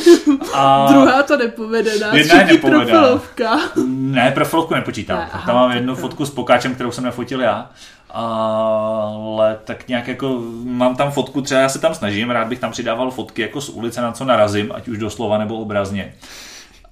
a 0.54 0.88
Druhá 0.92 1.24
to 1.24 1.38
nepovedená, 1.38 2.16
jedna 2.16 2.36
je 2.42 2.46
nepovedená. 2.46 2.86
profilovka. 2.86 3.60
Ne, 3.88 4.32
profilovku 4.32 4.74
nepočítám. 4.74 5.18
Ne, 5.18 5.30
aha, 5.34 5.46
Tam 5.46 5.56
mám 5.56 5.72
jednu 5.72 5.96
tak 5.96 6.02
fotku 6.02 6.26
s 6.26 6.30
pokáčem, 6.30 6.76
kterou 6.76 6.92
jsem 6.92 7.04
nefotil 7.04 7.42
já. 7.42 7.70
Ale 8.10 9.58
tak 9.64 9.88
nějak 9.88 10.08
jako 10.08 10.42
mám 10.64 10.96
tam 10.96 11.12
fotku, 11.12 11.42
třeba 11.42 11.62
já 11.62 11.70
se 11.70 11.80
tam 11.80 11.96
snažím, 11.96 12.30
rád 12.30 12.48
bych 12.48 12.60
tam 12.60 12.72
přidával 12.72 13.12
fotky 13.12 13.42
jako 13.42 13.62
z 13.62 13.70
ulice, 13.70 14.02
na 14.02 14.12
co 14.12 14.26
narazím, 14.26 14.72
ať 14.76 14.88
už 14.88 14.98
doslova 14.98 15.38
nebo 15.38 15.58
obrazně. 15.58 16.14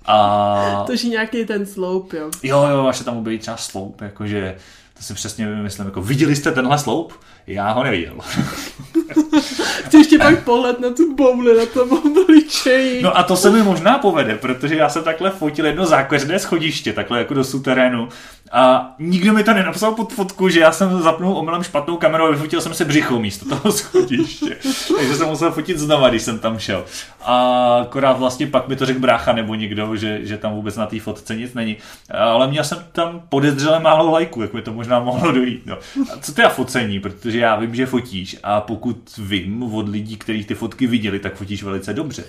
A... 0.05 0.83
To 0.85 0.91
je 0.91 0.97
nějaký 1.09 1.45
ten 1.45 1.65
sloup, 1.65 2.13
jo. 2.13 2.29
Jo, 2.43 2.67
jo, 2.71 2.87
až 2.87 2.97
se 2.97 3.03
tam 3.03 3.17
objeví 3.17 3.39
třeba 3.39 3.57
sloup, 3.57 4.01
jakože 4.01 4.55
to 4.97 5.03
si 5.03 5.13
přesně 5.13 5.47
vymyslím, 5.47 5.85
jako 5.85 6.01
viděli 6.01 6.35
jste 6.35 6.51
tenhle 6.51 6.79
sloup? 6.79 7.13
Já 7.47 7.71
ho 7.71 7.83
neviděl. 7.83 8.17
Chci 9.85 9.97
ještě 9.97 10.17
pak 10.17 10.43
pohled 10.43 10.79
na 10.79 10.89
tu 10.89 11.15
bouli, 11.15 11.57
na 11.57 11.65
tom 11.65 11.89
obličeji. 11.91 13.01
No 13.01 13.17
a 13.17 13.23
to 13.23 13.37
se 13.37 13.49
mi 13.49 13.63
možná 13.63 13.97
povede, 13.97 14.35
protože 14.35 14.75
já 14.75 14.89
jsem 14.89 15.03
takhle 15.03 15.31
fotil 15.31 15.65
jedno 15.65 15.85
zákeřné 15.85 16.39
schodiště, 16.39 16.93
takhle 16.93 17.17
jako 17.17 17.33
do 17.33 17.43
suterénu 17.43 18.09
a 18.51 18.95
nikdo 18.99 19.33
mi 19.33 19.43
to 19.43 19.53
nenapsal 19.53 19.91
pod 19.91 20.13
fotku, 20.13 20.49
že 20.49 20.59
já 20.59 20.71
jsem 20.71 21.01
zapnul 21.01 21.37
omylem 21.37 21.63
špatnou 21.63 21.97
kameru 21.97 22.23
a 22.23 22.31
vyfotil 22.31 22.61
jsem 22.61 22.73
se 22.73 22.85
břicho 22.85 23.19
místo 23.19 23.49
toho 23.49 23.71
schodiště. 23.77 24.57
Takže 24.97 25.15
jsem 25.15 25.27
musel 25.27 25.51
fotit 25.51 25.79
znova, 25.79 26.09
když 26.09 26.21
jsem 26.21 26.39
tam 26.39 26.59
šel. 26.59 26.85
A 27.21 27.77
akorát 27.81 28.19
vlastně 28.19 28.47
pak 28.47 28.67
mi 28.67 28.75
to 28.75 28.85
řekl 28.85 28.99
brácha 28.99 29.33
nebo 29.33 29.55
někdo, 29.55 29.95
že, 29.95 30.25
že 30.25 30.37
tam 30.37 30.53
vůbec 30.53 30.75
na 30.75 30.85
té 30.85 30.99
fotce 30.99 31.35
nic 31.35 31.53
není. 31.53 31.77
Ale 32.09 32.47
měl 32.47 32.63
jsem 32.63 32.85
tam 32.91 33.21
podezřele 33.29 33.79
málo 33.79 34.11
lajků, 34.11 34.41
jak 34.41 34.53
mi 34.53 34.61
to 34.61 34.73
možná 34.73 34.99
mohlo 34.99 35.31
dojít. 35.31 35.65
No. 35.65 35.77
A 36.13 36.17
co 36.21 36.41
je 36.41 36.49
focení? 36.49 36.99
Protože 36.99 37.39
já 37.39 37.55
vím, 37.55 37.75
že 37.75 37.85
fotíš 37.85 38.37
a 38.43 38.61
pokud 38.61 38.97
vím 39.17 39.59
od 39.73 39.89
lidí, 39.89 40.17
kteří 40.17 40.45
ty 40.45 40.55
fotky 40.55 40.87
viděli, 40.87 41.19
tak 41.19 41.35
fotíš 41.35 41.63
velice 41.63 41.93
dobře. 41.93 42.25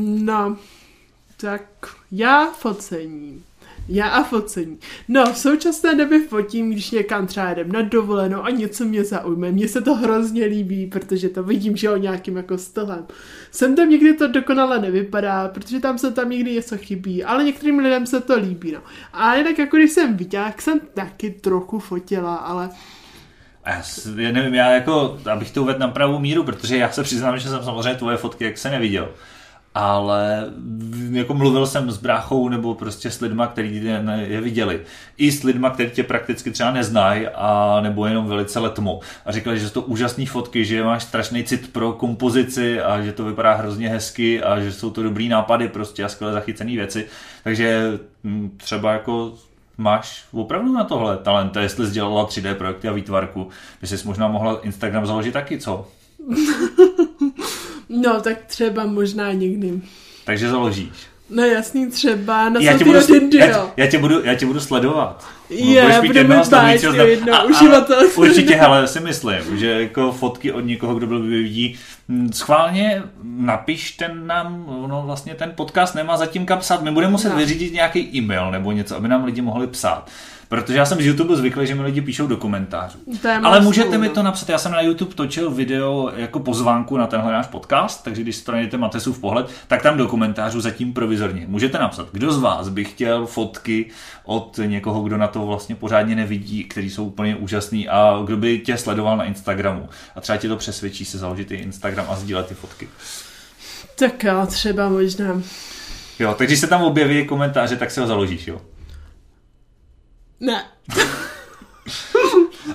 No, 0.00 0.56
tak 1.36 1.62
já 2.12 2.46
focení. 2.46 3.42
Já 3.88 4.08
a 4.08 4.22
focení. 4.22 4.78
No, 5.08 5.32
v 5.32 5.38
současné 5.38 5.94
době 5.94 6.28
fotím, 6.28 6.70
když 6.70 6.90
někam 6.90 7.26
třeba 7.26 7.50
jdem 7.50 7.72
na 7.72 7.82
dovolenou 7.82 8.42
a 8.42 8.50
něco 8.50 8.84
mě 8.84 9.04
zaujme. 9.04 9.52
Mně 9.52 9.68
se 9.68 9.80
to 9.80 9.94
hrozně 9.94 10.44
líbí, 10.44 10.86
protože 10.86 11.28
to 11.28 11.42
vidím, 11.42 11.76
že 11.76 11.90
o 11.90 11.96
nějakým 11.96 12.36
jako 12.36 12.58
stylem. 12.58 13.06
Jsem 13.50 13.76
tam 13.76 13.90
někdy 13.90 14.14
to 14.14 14.28
dokonale 14.28 14.78
nevypadá, 14.78 15.48
protože 15.48 15.80
tam 15.80 15.98
se 15.98 16.10
tam 16.10 16.30
někdy 16.30 16.52
něco 16.52 16.78
chybí, 16.78 17.24
ale 17.24 17.44
některým 17.44 17.78
lidem 17.78 18.06
se 18.06 18.20
to 18.20 18.38
líbí, 18.38 18.72
no. 18.72 18.80
A 19.12 19.34
jinak 19.34 19.58
jako 19.58 19.76
když 19.76 19.90
jsem 19.90 20.16
viděla, 20.16 20.54
jsem 20.58 20.80
taky 20.94 21.30
trochu 21.30 21.78
fotila, 21.78 22.36
ale 22.36 22.70
já, 23.66 23.82
já 24.16 24.32
nevím, 24.32 24.54
já 24.54 24.70
jako, 24.70 25.18
abych 25.32 25.50
to 25.50 25.62
uvedl 25.62 25.78
na 25.78 25.88
pravou 25.88 26.18
míru, 26.18 26.44
protože 26.44 26.76
já 26.76 26.90
se 26.90 27.02
přiznám, 27.02 27.38
že 27.38 27.48
jsem 27.48 27.64
samozřejmě 27.64 27.94
tvoje 27.94 28.16
fotky 28.16 28.44
jak 28.44 28.58
se 28.58 28.70
neviděl 28.70 29.08
ale 29.74 30.50
jako 31.10 31.34
mluvil 31.34 31.66
jsem 31.66 31.90
s 31.90 31.98
bráchou 31.98 32.48
nebo 32.48 32.74
prostě 32.74 33.10
s 33.10 33.20
lidma, 33.20 33.46
kteří 33.46 33.84
je 34.16 34.40
viděli. 34.40 34.80
I 35.16 35.32
s 35.32 35.42
lidma, 35.42 35.70
kteří 35.70 35.90
tě 35.90 36.02
prakticky 36.02 36.50
třeba 36.50 36.72
neznají 36.72 37.26
a 37.34 37.80
nebo 37.82 38.06
jenom 38.06 38.26
velice 38.26 38.58
letmo. 38.58 39.00
A 39.26 39.32
říkali, 39.32 39.58
že 39.58 39.68
jsou 39.68 39.74
to 39.74 39.82
úžasné 39.82 40.26
fotky, 40.26 40.64
že 40.64 40.84
máš 40.84 41.02
strašný 41.02 41.44
cit 41.44 41.72
pro 41.72 41.92
kompozici 41.92 42.80
a 42.80 43.00
že 43.00 43.12
to 43.12 43.24
vypadá 43.24 43.54
hrozně 43.54 43.88
hezky 43.88 44.42
a 44.42 44.60
že 44.60 44.72
jsou 44.72 44.90
to 44.90 45.02
dobrý 45.02 45.28
nápady 45.28 45.68
prostě 45.68 46.04
a 46.04 46.08
skvěle 46.08 46.32
zachycené 46.32 46.72
věci. 46.72 47.06
Takže 47.44 47.98
hm, 48.24 48.50
třeba 48.56 48.92
jako 48.92 49.32
máš 49.78 50.24
opravdu 50.32 50.72
na 50.72 50.84
tohle 50.84 51.16
talent, 51.16 51.56
jestli 51.56 51.86
jsi 51.86 51.92
dělala 51.92 52.26
3D 52.26 52.54
projekty 52.54 52.88
a 52.88 52.92
výtvarku, 52.92 53.48
by 53.80 53.86
jsi 53.86 54.06
možná 54.06 54.28
mohla 54.28 54.60
Instagram 54.60 55.06
založit 55.06 55.32
taky, 55.32 55.58
co? 55.58 55.88
No, 57.90 58.20
tak 58.20 58.44
třeba 58.46 58.86
možná 58.86 59.32
někdy. 59.32 59.80
Takže 60.24 60.48
založíš. 60.48 61.06
No 61.30 61.42
jasný, 61.42 61.90
třeba 61.90 62.48
na 62.48 62.60
já 62.60 62.78
tě, 62.78 62.84
budu, 62.84 62.98
já, 63.38 63.70
já, 63.76 63.86
tě 63.86 63.98
budu, 63.98 64.24
já 64.24 64.34
tě 64.34 64.46
budu 64.46 64.60
sledovat. 64.60 65.26
Je, 65.50 66.00
budeme 66.06 66.42
bájt 66.50 66.82
jedno 66.82 67.46
uživatel. 67.48 68.08
Určitě, 68.16 68.54
hele, 68.54 68.88
si 68.88 69.00
myslím, 69.00 69.58
že 69.58 69.82
jako 69.82 70.12
fotky 70.12 70.52
od 70.52 70.60
někoho, 70.60 70.94
kdo 70.94 71.06
byl 71.06 71.22
vyvíjí, 71.22 71.78
hm, 72.08 72.32
schválně 72.32 73.02
napiš 73.22 73.92
ten 73.92 74.26
nám, 74.26 74.64
no 74.88 75.02
vlastně 75.06 75.34
ten 75.34 75.52
podcast 75.54 75.94
nemá 75.94 76.16
zatím 76.16 76.46
kam 76.46 76.58
psát, 76.58 76.82
my 76.82 76.90
budeme 76.90 77.10
muset 77.10 77.28
no. 77.28 77.36
vyřídit 77.36 77.72
nějaký 77.72 78.16
e-mail 78.16 78.50
nebo 78.50 78.72
něco, 78.72 78.96
aby 78.96 79.08
nám 79.08 79.24
lidi 79.24 79.40
mohli 79.40 79.66
psát. 79.66 80.10
Protože 80.48 80.78
já 80.78 80.86
jsem 80.86 80.98
z 80.98 81.06
YouTube 81.06 81.36
zvyklý, 81.36 81.66
že 81.66 81.74
mi 81.74 81.82
lidi 81.82 82.00
píšou 82.00 82.26
do 82.26 82.36
komentářů. 82.36 82.98
Ale 83.42 83.60
můžete 83.60 83.98
mi 83.98 84.08
to 84.08 84.22
napsat, 84.22 84.48
já 84.48 84.58
jsem 84.58 84.72
na 84.72 84.80
YouTube 84.80 85.14
točil 85.14 85.50
video 85.50 86.12
jako 86.16 86.40
pozvánku 86.40 86.96
na 86.96 87.06
tenhle 87.06 87.32
náš 87.32 87.46
podcast, 87.46 88.04
takže 88.04 88.22
když 88.22 88.36
straníte 88.36 88.76
Matesův 88.76 89.18
pohled, 89.18 89.50
tak 89.68 89.82
tam 89.82 89.96
do 89.96 90.08
komentářů 90.08 90.60
zatím 90.60 90.92
provizorně. 90.92 91.44
Můžete 91.48 91.78
napsat, 91.78 92.08
kdo 92.12 92.32
z 92.32 92.38
vás 92.38 92.68
by 92.68 92.84
chtěl 92.84 93.26
fotky 93.26 93.90
od 94.24 94.60
někoho, 94.64 95.02
kdo 95.02 95.16
na 95.16 95.26
to 95.26 95.46
vlastně 95.46 95.74
pořádně 95.74 96.16
nevidí, 96.16 96.64
který 96.64 96.90
jsou 96.90 97.04
úplně 97.04 97.36
úžasný 97.36 97.88
a 97.88 98.22
kdo 98.24 98.36
by 98.36 98.58
tě 98.58 98.76
sledoval 98.76 99.16
na 99.16 99.24
Instagramu. 99.24 99.88
A 100.16 100.20
třeba 100.20 100.36
tě 100.38 100.48
to 100.48 100.56
přesvědčí 100.56 101.04
se 101.04 101.18
založit 101.18 101.50
i 101.50 101.54
Instagram 101.54 102.06
a 102.10 102.16
sdílet 102.16 102.46
ty 102.46 102.54
fotky. 102.54 102.88
Tak 103.98 104.24
jo, 104.24 104.46
třeba 104.46 104.88
možná. 104.88 105.42
Jo, 106.18 106.34
takže 106.38 106.46
když 106.46 106.60
se 106.60 106.66
tam 106.66 106.82
objeví 106.82 107.26
komentáře, 107.26 107.76
tak 107.76 107.90
si 107.90 108.00
ho 108.00 108.06
založíš, 108.06 108.46
jo? 108.46 108.60
Ne. 110.40 110.64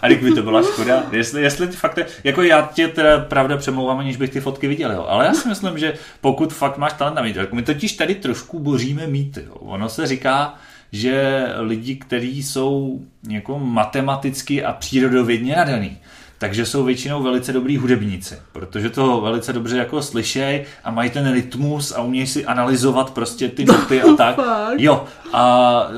A 0.02 0.08
kdyby 0.08 0.32
to 0.32 0.43
byla 0.43 0.63
škoda, 0.63 1.04
jestli, 1.12 1.41
jestli 1.41 1.67
fakt, 1.67 1.99
jako 2.23 2.41
já 2.41 2.69
tě 2.73 2.88
teda 2.88 3.19
pravda 3.19 3.58
přemlouvám, 3.58 3.99
aniž 3.99 4.17
bych 4.17 4.30
ty 4.30 4.41
fotky 4.41 4.67
viděl, 4.67 4.91
jo. 4.91 5.06
ale 5.10 5.26
já 5.26 5.34
si 5.34 5.47
myslím, 5.47 5.78
že 5.78 5.93
pokud 6.21 6.54
fakt 6.54 6.78
máš 6.78 6.93
talent 6.93 7.15
na 7.15 7.21
mít, 7.21 7.36
jako 7.36 7.56
my 7.56 7.63
totiž 7.63 7.93
tady 7.93 8.15
trošku 8.15 8.60
boříme 8.60 9.08
mýty, 9.08 9.43
jo. 9.47 9.54
ono 9.54 9.89
se 9.89 10.08
říká, 10.08 10.56
že 10.91 11.47
lidi, 11.58 11.95
kteří 11.95 12.43
jsou 12.43 13.02
jako 13.30 13.60
matematicky 13.60 14.63
a 14.63 14.73
přírodovědně 14.73 15.56
nadaný, 15.56 15.97
takže 16.38 16.65
jsou 16.65 16.84
většinou 16.84 17.23
velice 17.23 17.54
dobrý 17.54 17.78
hudebníci, 17.78 18.36
protože 18.52 18.89
to 18.89 19.21
velice 19.21 19.54
dobře 19.54 19.78
jako 19.78 20.02
slyšejí 20.02 20.62
a 20.84 20.91
mají 20.91 21.10
ten 21.10 21.32
rytmus 21.32 21.91
a 21.91 22.02
umějí 22.02 22.28
si 22.28 22.45
analyzovat 22.45 23.12
prostě 23.12 23.49
ty 23.49 23.65
noty 23.65 24.02
a 24.02 24.13
tak. 24.13 24.39
Jo, 24.78 25.06
a 25.34 25.88
e, 25.89 25.93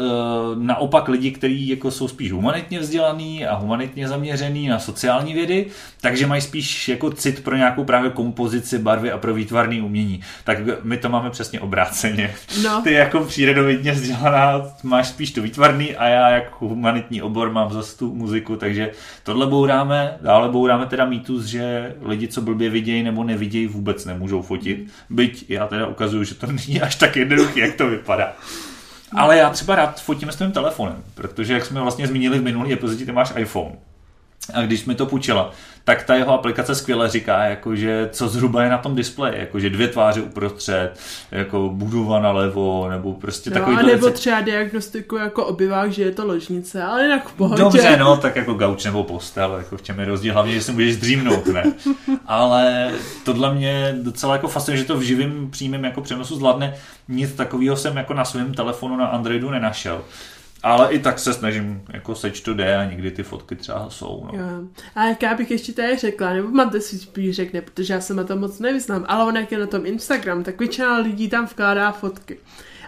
naopak 0.56 1.08
lidi, 1.08 1.32
kteří 1.32 1.67
jako 1.67 1.91
jsou 1.91 2.08
spíš 2.08 2.32
humanitně 2.32 2.80
vzdělaný 2.80 3.45
a 3.45 3.56
humanitně 3.56 4.08
zaměřený 4.08 4.67
na 4.67 4.80
sociální 4.80 5.34
vědy, 5.34 5.65
takže 6.02 6.28
mají 6.28 6.41
spíš 6.41 6.89
jako 6.89 7.12
cit 7.12 7.43
pro 7.43 7.56
nějakou 7.56 7.84
právě 7.84 8.10
kompozici, 8.10 8.80
barvy 8.80 9.12
a 9.12 9.17
pro 9.17 9.34
výtvarné 9.34 9.82
umění. 9.82 10.21
Tak 10.43 10.58
my 10.84 10.98
to 10.98 11.10
máme 11.10 11.30
přesně 11.30 11.60
obráceně. 11.60 12.34
No. 12.63 12.82
Ty 12.82 12.91
jako 12.91 13.19
přírodovědně 13.19 13.91
vzdělaná 13.91 14.62
máš 14.84 15.08
spíš 15.08 15.32
to 15.32 15.41
výtvarný 15.41 15.95
a 15.95 16.08
já 16.08 16.30
jako 16.30 16.67
humanitní 16.67 17.21
obor 17.21 17.52
mám 17.52 17.74
zase 17.74 17.98
tu 17.98 18.15
muziku, 18.15 18.56
takže 18.56 18.91
tohle 19.24 19.48
bouráme, 19.48 20.17
dále 20.21 20.50
bouráme 20.50 20.86
teda 20.86 21.06
mýtus, 21.06 21.45
že 21.45 21.95
lidi, 22.02 22.28
co 22.28 22.41
blbě 22.41 22.69
vidějí 22.69 23.04
nebo 23.04 23.24
nevidějí, 23.24 23.67
vůbec 23.67 24.06
nemůžou 24.06 24.41
fotit. 24.41 24.88
Byť 25.10 25.45
já 25.50 25.67
teda 25.67 25.88
ukazuju, 25.88 26.24
že 26.24 26.36
to 26.36 26.48
není 26.48 26.82
až 26.82 26.95
tak 26.95 27.15
jednoduché, 27.15 27.60
jak 27.60 27.76
to 27.76 27.88
vypadá. 27.88 28.34
Ale 29.15 29.38
já 29.38 29.49
třeba 29.49 29.75
rád 29.75 30.01
fotím 30.01 30.32
s 30.32 30.36
tím 30.36 30.51
telefonem, 30.51 31.04
protože 31.15 31.54
jak 31.54 31.65
jsme 31.65 31.82
vlastně 31.82 32.08
zmínili 32.08 32.39
v 32.39 32.43
minulý 32.43 32.73
epizodě, 32.73 33.06
ty 33.06 33.12
máš 33.12 33.34
iPhone. 33.36 33.75
A 34.54 34.62
když 34.62 34.86
mi 34.86 34.95
to 34.95 35.06
půjčila, 35.06 35.51
tak 35.86 36.04
ta 36.04 36.15
jeho 36.15 36.34
aplikace 36.34 36.76
skvěle 36.76 37.10
říká, 37.10 37.43
jakože 37.43 38.10
co 38.12 38.28
zhruba 38.28 38.63
je 38.63 38.69
na 38.69 38.78
tom 38.78 38.95
displeji, 38.95 39.39
jakože 39.39 39.69
dvě 39.69 39.88
tváře 39.88 40.21
uprostřed, 40.21 40.91
jako 41.32 41.69
budova 41.74 42.19
nalevo, 42.19 42.89
nebo 42.89 43.13
prostě 43.13 43.50
no, 43.50 43.54
takový 43.54 43.78
a 43.78 43.82
nebo 43.82 44.06
věci. 44.06 44.19
třeba 44.19 44.41
diagnostiku 44.41 45.15
jako 45.15 45.45
obyvák, 45.45 45.91
že 45.91 46.04
je 46.04 46.12
to 46.12 46.26
ložnice, 46.26 46.84
ale 46.84 47.04
jinak 47.04 47.30
v 47.30 47.34
pohodě. 47.34 47.62
Dobře, 47.62 47.98
no, 47.98 48.17
tak 48.17 48.36
jako 48.36 48.54
gauč 48.54 48.86
nebo 48.86 49.04
postel, 49.04 49.56
jako 49.58 49.78
v 49.78 49.82
čem 49.82 50.00
je 50.00 50.06
rozdíl, 50.06 50.34
hlavně, 50.34 50.54
že 50.54 50.62
si 50.62 50.71
můžeš 50.71 50.95
zdřímnout, 50.95 51.48
ne? 51.48 51.63
ale 52.26 52.91
tohle 53.26 53.54
mě 53.54 53.95
docela 54.02 54.34
jako 54.34 54.48
fascinuje, 54.48 54.82
že 54.82 54.88
to 54.88 54.98
v 54.98 55.02
živém 55.02 55.52
přímém 55.52 55.84
jako 55.84 56.02
přenosu 56.02 56.36
zvládne. 56.36 56.76
Nic 57.08 57.32
takového 57.32 57.76
jsem 57.76 57.98
jako 57.98 58.13
na 58.13 58.26
svém 58.26 58.54
telefonu 58.54 58.98
na 58.98 59.06
Androidu 59.06 59.50
nenašel. 59.50 60.02
Ale 60.65 60.93
i 60.93 60.99
tak 60.99 61.19
se 61.19 61.34
snažím, 61.34 61.82
jako 61.93 62.15
seč 62.15 62.41
to 62.41 62.54
jde 62.54 62.75
a 62.75 62.86
někdy 62.86 63.12
ty 63.12 63.23
fotky 63.23 63.56
třeba 63.56 63.89
jsou. 63.89 64.28
No. 64.32 64.39
Jo. 64.39 64.45
A 64.95 65.06
jak 65.06 65.21
já 65.21 65.34
bych 65.34 65.51
ještě 65.51 65.73
tady 65.73 65.97
řekla, 65.97 66.34
nebo 66.34 66.49
máte 66.49 66.82
si 66.82 66.99
spíš 66.99 67.36
řekne, 67.36 67.62
protože 67.62 67.93
já 67.93 68.01
se 68.01 68.13
na 68.13 68.23
to 68.23 68.36
moc 68.36 68.60
nevyznám, 68.60 69.06
ale 69.08 69.25
on 69.25 69.38
jak 69.38 69.51
je 69.51 69.58
na 69.58 69.67
tom 69.67 69.86
Instagram, 69.86 70.43
tak 70.43 70.60
většina 70.60 70.97
lidí 70.97 71.30
tam 71.30 71.45
vkládá 71.45 71.91
fotky. 71.91 72.38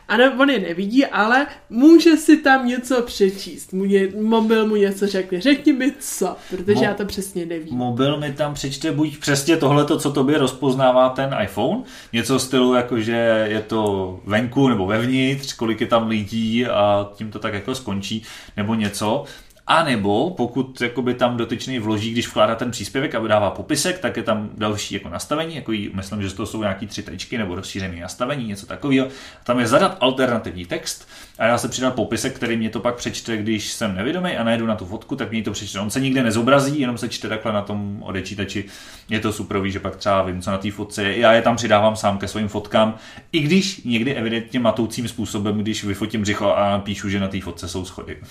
A 0.08 0.18
ne, 0.18 0.30
on 0.30 0.50
je 0.50 0.60
nevidí, 0.60 1.06
ale 1.06 1.48
může 1.70 2.18
si 2.18 2.38
tam 2.38 2.68
něco 2.68 3.02
přečíst. 3.02 3.74
Může, 3.74 4.10
mobil 4.22 4.68
mu 4.68 4.76
něco 4.76 5.08
řekne. 5.08 5.42
Řekni 5.42 5.74
mi 5.74 5.94
co, 6.00 6.36
protože 6.50 6.74
Mo- 6.74 6.84
já 6.84 6.94
to 6.94 7.06
přesně 7.06 7.46
nevím. 7.46 7.76
Mobil 7.76 8.20
mi 8.20 8.34
tam 8.34 8.54
přečte 8.54 8.92
buď 8.92 9.18
přesně 9.18 9.58
tohleto, 9.58 10.00
co 10.00 10.12
tobě 10.12 10.38
rozpoznává 10.38 11.10
ten 11.10 11.36
iPhone, 11.44 11.82
něco 12.14 12.40
stylu 12.40 12.74
jako, 12.74 13.00
že 13.00 13.46
je 13.50 13.62
to 13.62 14.20
venku 14.26 14.68
nebo 14.68 14.86
vevnitř, 14.86 15.54
kolik 15.54 15.82
je 15.82 15.88
tam 15.88 16.08
lidí 16.08 16.66
a 16.66 17.10
tím 17.14 17.32
to 17.32 17.40
tak 17.40 17.54
jako 17.54 17.76
skončí, 17.76 18.24
nebo 18.58 18.76
něco. 18.76 19.24
A 19.70 19.84
nebo 19.84 20.30
pokud 20.30 20.82
jakoby 20.82 21.14
tam 21.14 21.38
dotyčný 21.38 21.80
vloží, 21.80 22.12
když 22.12 22.28
vkládá 22.28 22.56
ten 22.56 22.72
příspěvek 22.72 23.16
a 23.16 23.20
vydává 23.20 23.52
popisek, 23.52 24.00
tak 24.00 24.18
je 24.18 24.24
tam 24.24 24.50
další 24.58 24.94
jako 24.94 25.10
nastavení, 25.10 25.56
jako 25.56 25.72
jí, 25.72 25.90
myslím, 25.94 26.22
že 26.22 26.34
to 26.34 26.46
jsou 26.46 26.62
nějaký 26.62 26.88
tři 26.88 27.04
tečky 27.04 27.38
nebo 27.38 27.56
rozšířené 27.56 28.02
nastavení, 28.02 28.48
něco 28.48 28.66
takového. 28.66 29.08
Tam 29.44 29.60
je 29.60 29.68
zadat 29.68 29.98
alternativní 30.00 30.66
text 30.66 31.08
a 31.38 31.46
já 31.46 31.58
se 31.58 31.68
přidal 31.68 31.92
popisek, 31.92 32.36
který 32.36 32.58
mě 32.58 32.70
to 32.70 32.80
pak 32.80 32.96
přečte, 32.96 33.38
když 33.38 33.72
jsem 33.74 33.96
nevědomý 33.96 34.38
a 34.38 34.44
najdu 34.44 34.66
na 34.66 34.76
tu 34.76 34.86
fotku, 34.86 35.16
tak 35.16 35.32
mě 35.32 35.44
to 35.44 35.52
přečte. 35.52 35.80
On 35.80 35.90
se 35.90 36.00
nikde 36.00 36.24
nezobrazí, 36.24 36.80
jenom 36.80 36.98
se 36.98 37.10
čte 37.10 37.30
takhle 37.30 37.54
na 37.54 37.62
tom 37.62 38.04
odečítači. 38.04 38.66
Je 39.10 39.20
to 39.20 39.34
super, 39.34 39.62
že 39.66 39.80
pak 39.80 39.96
třeba 39.96 40.24
vím, 40.24 40.42
co 40.42 40.52
na 40.52 40.58
té 40.58 40.72
fotce 40.72 41.04
je. 41.04 41.20
Já 41.20 41.34
je 41.34 41.42
tam 41.42 41.56
přidávám 41.56 41.96
sám 41.96 42.18
ke 42.18 42.28
svým 42.28 42.48
fotkám, 42.48 42.96
i 43.32 43.40
když 43.40 43.84
někdy 43.84 44.14
evidentně 44.14 44.60
matoucím 44.60 45.08
způsobem, 45.08 45.58
když 45.58 45.84
vyfotím 45.84 46.22
břicho 46.22 46.46
a 46.46 46.80
píšu, 46.80 47.10
že 47.10 47.20
na 47.20 47.28
té 47.28 47.42
fotce 47.42 47.68
jsou 47.68 47.86
schody. 47.86 48.18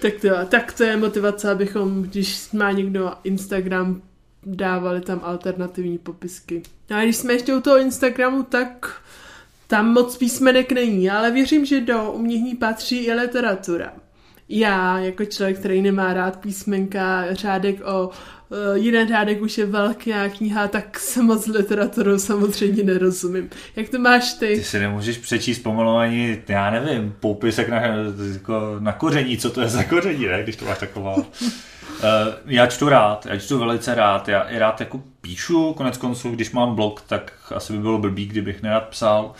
tak, 0.00 0.12
to, 0.20 0.28
tak 0.48 0.72
to 0.72 0.84
je 0.84 0.96
motivace, 0.96 1.50
abychom, 1.50 2.02
když 2.02 2.52
má 2.52 2.72
někdo 2.72 3.12
Instagram 3.24 4.02
dávali 4.46 5.00
tam 5.00 5.20
alternativní 5.22 5.98
popisky. 5.98 6.62
A 6.94 7.02
když 7.02 7.16
jsme 7.16 7.32
ještě 7.32 7.54
u 7.54 7.60
toho 7.60 7.78
Instagramu, 7.78 8.42
tak 8.42 9.00
tam 9.66 9.92
moc 9.92 10.16
písmenek 10.16 10.72
není, 10.72 11.10
ale 11.10 11.30
věřím, 11.30 11.64
že 11.64 11.80
do 11.80 12.12
umění 12.12 12.54
patří 12.54 13.04
i 13.04 13.12
literatura. 13.12 13.92
Já, 14.48 14.98
jako 14.98 15.24
člověk, 15.24 15.58
který 15.58 15.82
nemá 15.82 16.12
rád 16.12 16.40
písmenka, 16.40 17.34
řádek 17.34 17.86
o 17.86 18.10
uh, 18.50 18.74
jeden 18.74 19.08
řádek 19.08 19.42
už 19.42 19.58
je 19.58 19.66
velká 19.66 20.28
kniha, 20.28 20.68
tak 20.68 20.98
se 20.98 21.22
moc 21.22 21.46
literaturou 21.46 22.18
samozřejmě 22.18 22.82
nerozumím. 22.82 23.50
Jak 23.76 23.88
to 23.88 23.98
máš 23.98 24.32
ty? 24.32 24.56
Ty 24.56 24.64
si 24.64 24.78
nemůžeš 24.78 25.18
přečíst 25.18 25.58
pomalu 25.58 25.96
ani, 25.96 26.42
já 26.48 26.70
nevím, 26.70 27.14
popisek 27.20 27.68
na, 27.68 27.80
jako 28.32 28.76
na 28.78 28.92
koření, 28.92 29.38
co 29.38 29.50
to 29.50 29.60
je 29.60 29.68
za 29.68 29.84
koření, 29.84 30.26
ne, 30.26 30.42
když 30.42 30.56
to 30.56 30.64
máš 30.64 30.78
taková. 30.78 31.16
Uh, 31.16 31.24
já 32.46 32.66
čtu 32.66 32.88
rád, 32.88 33.26
já 33.26 33.38
čtu 33.38 33.58
velice 33.58 33.94
rád, 33.94 34.28
já 34.28 34.40
i 34.40 34.58
rád 34.58 34.80
jako 34.80 35.02
píšu, 35.20 35.72
konec 35.72 35.96
konců, 35.96 36.30
když 36.30 36.50
mám 36.50 36.74
blog, 36.74 37.04
tak 37.06 37.32
asi 37.54 37.72
by 37.72 37.78
bylo 37.78 37.98
blbý, 37.98 38.26
kdybych 38.26 38.62
nerad 38.62 38.88
psal. 38.88 39.32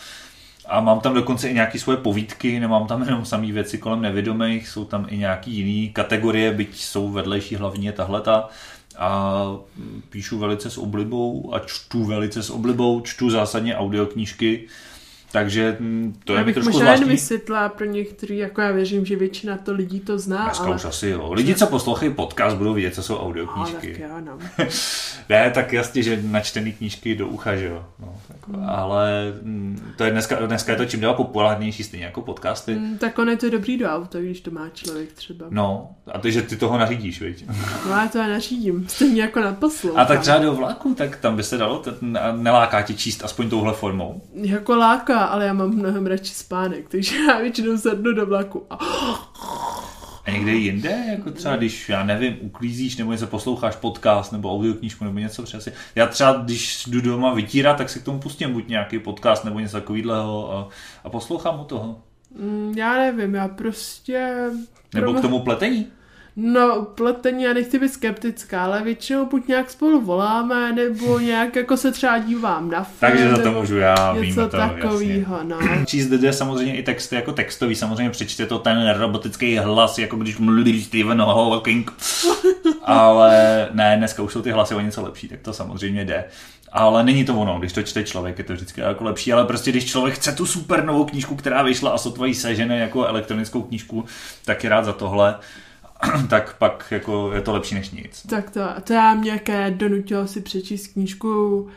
A 0.67 0.79
mám 0.81 0.99
tam 0.99 1.13
dokonce 1.13 1.49
i 1.49 1.53
nějaké 1.53 1.79
svoje 1.79 1.97
povídky, 1.97 2.59
nemám 2.59 2.87
tam 2.87 3.03
jenom 3.03 3.25
samé 3.25 3.51
věci 3.51 3.77
kolem 3.77 4.01
nevědomých, 4.01 4.67
jsou 4.67 4.85
tam 4.85 5.05
i 5.09 5.17
nějaký 5.17 5.51
jiný 5.51 5.89
kategorie, 5.89 6.51
byť 6.51 6.75
jsou 6.75 7.09
vedlejší 7.09 7.55
hlavně 7.55 7.91
tahleta. 7.91 8.49
A 8.97 9.51
píšu 10.09 10.39
velice 10.39 10.69
s 10.69 10.77
oblibou 10.77 11.53
a 11.53 11.59
čtu 11.59 12.03
velice 12.03 12.43
s 12.43 12.49
oblibou, 12.49 13.01
čtu 13.01 13.29
zásadně 13.29 13.75
audioknížky, 13.75 14.67
takže 15.31 15.77
mm, 15.79 16.15
to 16.25 16.35
je 16.35 16.43
bych 16.43 16.53
trošku 16.53 16.71
možná 16.71 16.85
zvláštní. 16.85 17.05
jen 17.07 17.11
vysvětla 17.15 17.69
pro 17.69 17.85
některý, 17.85 18.37
jako 18.37 18.61
já 18.61 18.71
věřím, 18.71 19.05
že 19.05 19.15
většina 19.15 19.57
to 19.57 19.73
lidí 19.73 19.99
to 19.99 20.19
zná, 20.19 20.43
Dneska 20.45 20.63
ale... 20.65 20.75
už 20.75 20.85
asi 20.85 21.07
jo. 21.09 21.33
Lidi, 21.33 21.55
co 21.55 21.67
poslouchají 21.67 22.13
podcast, 22.13 22.57
budou 22.57 22.73
vědět, 22.73 22.95
co 22.95 23.03
jsou 23.03 23.13
No, 23.13 23.19
tak 23.19 23.27
audioknížky. 23.27 24.01
jo, 24.01 24.09
no. 24.25 24.37
ne, 25.29 25.51
tak 25.51 25.73
jasně, 25.73 26.03
že 26.03 26.19
načtený 26.23 26.71
knížky 26.73 27.15
do 27.15 27.27
ucha, 27.27 27.55
že 27.55 27.65
jo. 27.65 27.85
No, 27.99 28.15
tak, 28.27 28.37
Hmm. 28.47 28.69
ale 28.69 29.33
mm, 29.41 29.93
to 29.97 30.03
je 30.03 30.11
dneska, 30.11 30.45
dneska 30.45 30.71
je 30.71 30.77
to 30.77 30.85
čím 30.85 30.99
dál 30.99 31.13
populárnější, 31.13 31.83
stejně 31.83 32.05
jako 32.05 32.21
podcasty. 32.21 32.75
Mm, 32.75 32.97
tak 32.97 33.19
on 33.19 33.29
je 33.29 33.37
to 33.37 33.49
dobrý 33.49 33.77
do 33.77 33.87
auta, 33.89 34.19
když 34.19 34.41
to 34.41 34.51
má 34.51 34.69
člověk 34.73 35.11
třeba. 35.13 35.45
No, 35.49 35.89
a 36.13 36.19
ty, 36.19 36.31
že 36.31 36.41
ty 36.41 36.55
toho 36.55 36.77
nařídíš, 36.77 37.21
viď? 37.21 37.45
No 37.85 37.91
já 37.91 38.07
to 38.07 38.17
já 38.17 38.27
nařídím, 38.27 38.87
stejně 38.87 39.21
jako 39.21 39.39
na 39.39 39.53
poslu. 39.53 39.99
A 39.99 40.05
tak 40.05 40.19
třeba 40.21 40.37
do 40.37 40.53
vlaku, 40.53 40.93
tak 40.95 41.17
tam 41.17 41.35
by 41.35 41.43
se 41.43 41.57
dalo, 41.57 41.83
a 42.21 42.31
neláká 42.31 42.81
tě 42.81 42.93
číst 42.93 43.23
aspoň 43.23 43.49
touhle 43.49 43.73
formou. 43.73 44.21
Jako 44.33 44.75
láká, 44.75 45.20
ale 45.25 45.45
já 45.45 45.53
mám 45.53 45.69
mnohem 45.69 46.07
radši 46.07 46.33
spánek, 46.33 46.89
takže 46.89 47.17
já 47.17 47.39
většinou 47.41 47.77
sednu 47.77 48.13
do 48.13 48.25
vlaku 48.25 48.65
a 48.69 48.77
A 50.25 50.31
někde 50.31 50.51
jinde, 50.51 51.03
jako 51.09 51.31
třeba 51.31 51.55
když, 51.55 51.89
já 51.89 52.03
nevím, 52.03 52.37
uklízíš 52.41 52.97
nebo 52.97 53.11
něco 53.11 53.27
posloucháš 53.27 53.75
podcast 53.75 54.31
nebo 54.31 54.51
audioknížku 54.51 55.03
nebo 55.03 55.19
něco 55.19 55.43
přesně. 55.43 55.71
Já 55.95 56.07
třeba, 56.07 56.33
když 56.33 56.85
jdu 56.87 57.01
doma 57.01 57.33
vytírat, 57.33 57.77
tak 57.77 57.89
si 57.89 57.99
k 57.99 58.03
tomu 58.03 58.19
pustím 58.19 58.53
buď 58.53 58.67
nějaký 58.67 58.99
podcast 58.99 59.45
nebo 59.45 59.59
něco 59.59 59.77
takového 59.77 60.53
a, 60.53 60.69
a 61.03 61.09
poslouchám 61.09 61.59
u 61.59 61.63
toho. 61.63 62.01
mm, 62.39 62.73
já 62.77 62.97
nevím, 62.97 63.35
já 63.35 63.47
prostě... 63.47 64.49
Nebo 64.93 65.13
k 65.13 65.21
tomu 65.21 65.39
pletení. 65.39 65.87
No, 66.35 66.81
pletení, 66.95 67.43
já 67.43 67.53
nechci 67.53 67.79
být 67.79 67.93
skeptická, 67.93 68.63
ale 68.63 68.83
většinou 68.83 69.25
buď 69.25 69.47
nějak 69.47 69.69
spolu 69.69 70.01
voláme, 70.01 70.71
nebo 70.73 71.19
nějak 71.19 71.55
jako 71.55 71.77
se 71.77 71.91
třeba 71.91 72.17
dívám 72.17 72.69
na 72.71 72.83
film. 72.83 72.97
Takže 72.99 73.29
za 73.29 73.43
to 73.43 73.51
můžu 73.51 73.77
já, 73.77 74.13
Něco 74.13 74.21
víme 74.21 74.43
to, 74.43 74.57
takového, 74.57 75.39
no. 75.43 75.59
jasně. 75.61 75.85
Číst 75.85 76.07
jde 76.07 76.33
samozřejmě 76.33 76.77
i 76.77 76.83
texty 76.83 77.15
jako 77.15 77.31
textový, 77.31 77.75
samozřejmě 77.75 78.09
přečte 78.09 78.45
to 78.45 78.59
ten 78.59 78.89
robotický 78.89 79.57
hlas, 79.57 79.99
jako 79.99 80.15
když 80.15 80.37
mluví 80.37 80.83
Stephen 80.83 81.21
Hawking. 81.21 81.93
Ale 82.83 83.69
ne, 83.71 83.97
dneska 83.97 84.23
už 84.23 84.33
jsou 84.33 84.41
ty 84.41 84.51
hlasy 84.51 84.75
o 84.75 84.79
něco 84.79 85.01
lepší, 85.01 85.27
tak 85.27 85.39
to 85.41 85.53
samozřejmě 85.53 86.05
jde. 86.05 86.25
Ale 86.71 87.03
není 87.03 87.25
to 87.25 87.35
ono, 87.35 87.59
když 87.59 87.73
to 87.73 87.83
čte 87.83 88.03
člověk, 88.03 88.37
je 88.37 88.43
to 88.43 88.53
vždycky 88.53 88.81
jako 88.81 89.03
lepší, 89.03 89.33
ale 89.33 89.45
prostě 89.45 89.71
když 89.71 89.85
člověk 89.85 90.15
chce 90.15 90.31
tu 90.31 90.45
super 90.45 90.85
novou 90.85 91.05
knížku, 91.05 91.35
která 91.35 91.63
vyšla 91.63 91.91
a 91.91 91.97
sotva 91.97 92.25
jí 92.25 92.33
sežene 92.33 92.79
jako 92.79 93.05
elektronickou 93.05 93.61
knížku, 93.61 94.05
tak 94.45 94.63
je 94.63 94.69
rád 94.69 94.85
za 94.85 94.93
tohle, 94.93 95.35
tak 96.29 96.57
pak 96.57 96.87
jako 96.91 97.31
je 97.33 97.41
to 97.41 97.53
lepší 97.53 97.75
než 97.75 97.91
nic. 97.91 98.23
Tak 98.29 98.49
to, 98.49 98.61
to 98.83 98.93
já 98.93 99.13
mě 99.13 99.31
jaké 99.31 99.71
donutilo 99.71 100.27
si 100.27 100.41
přečíst 100.41 100.87
knížku 100.87 101.67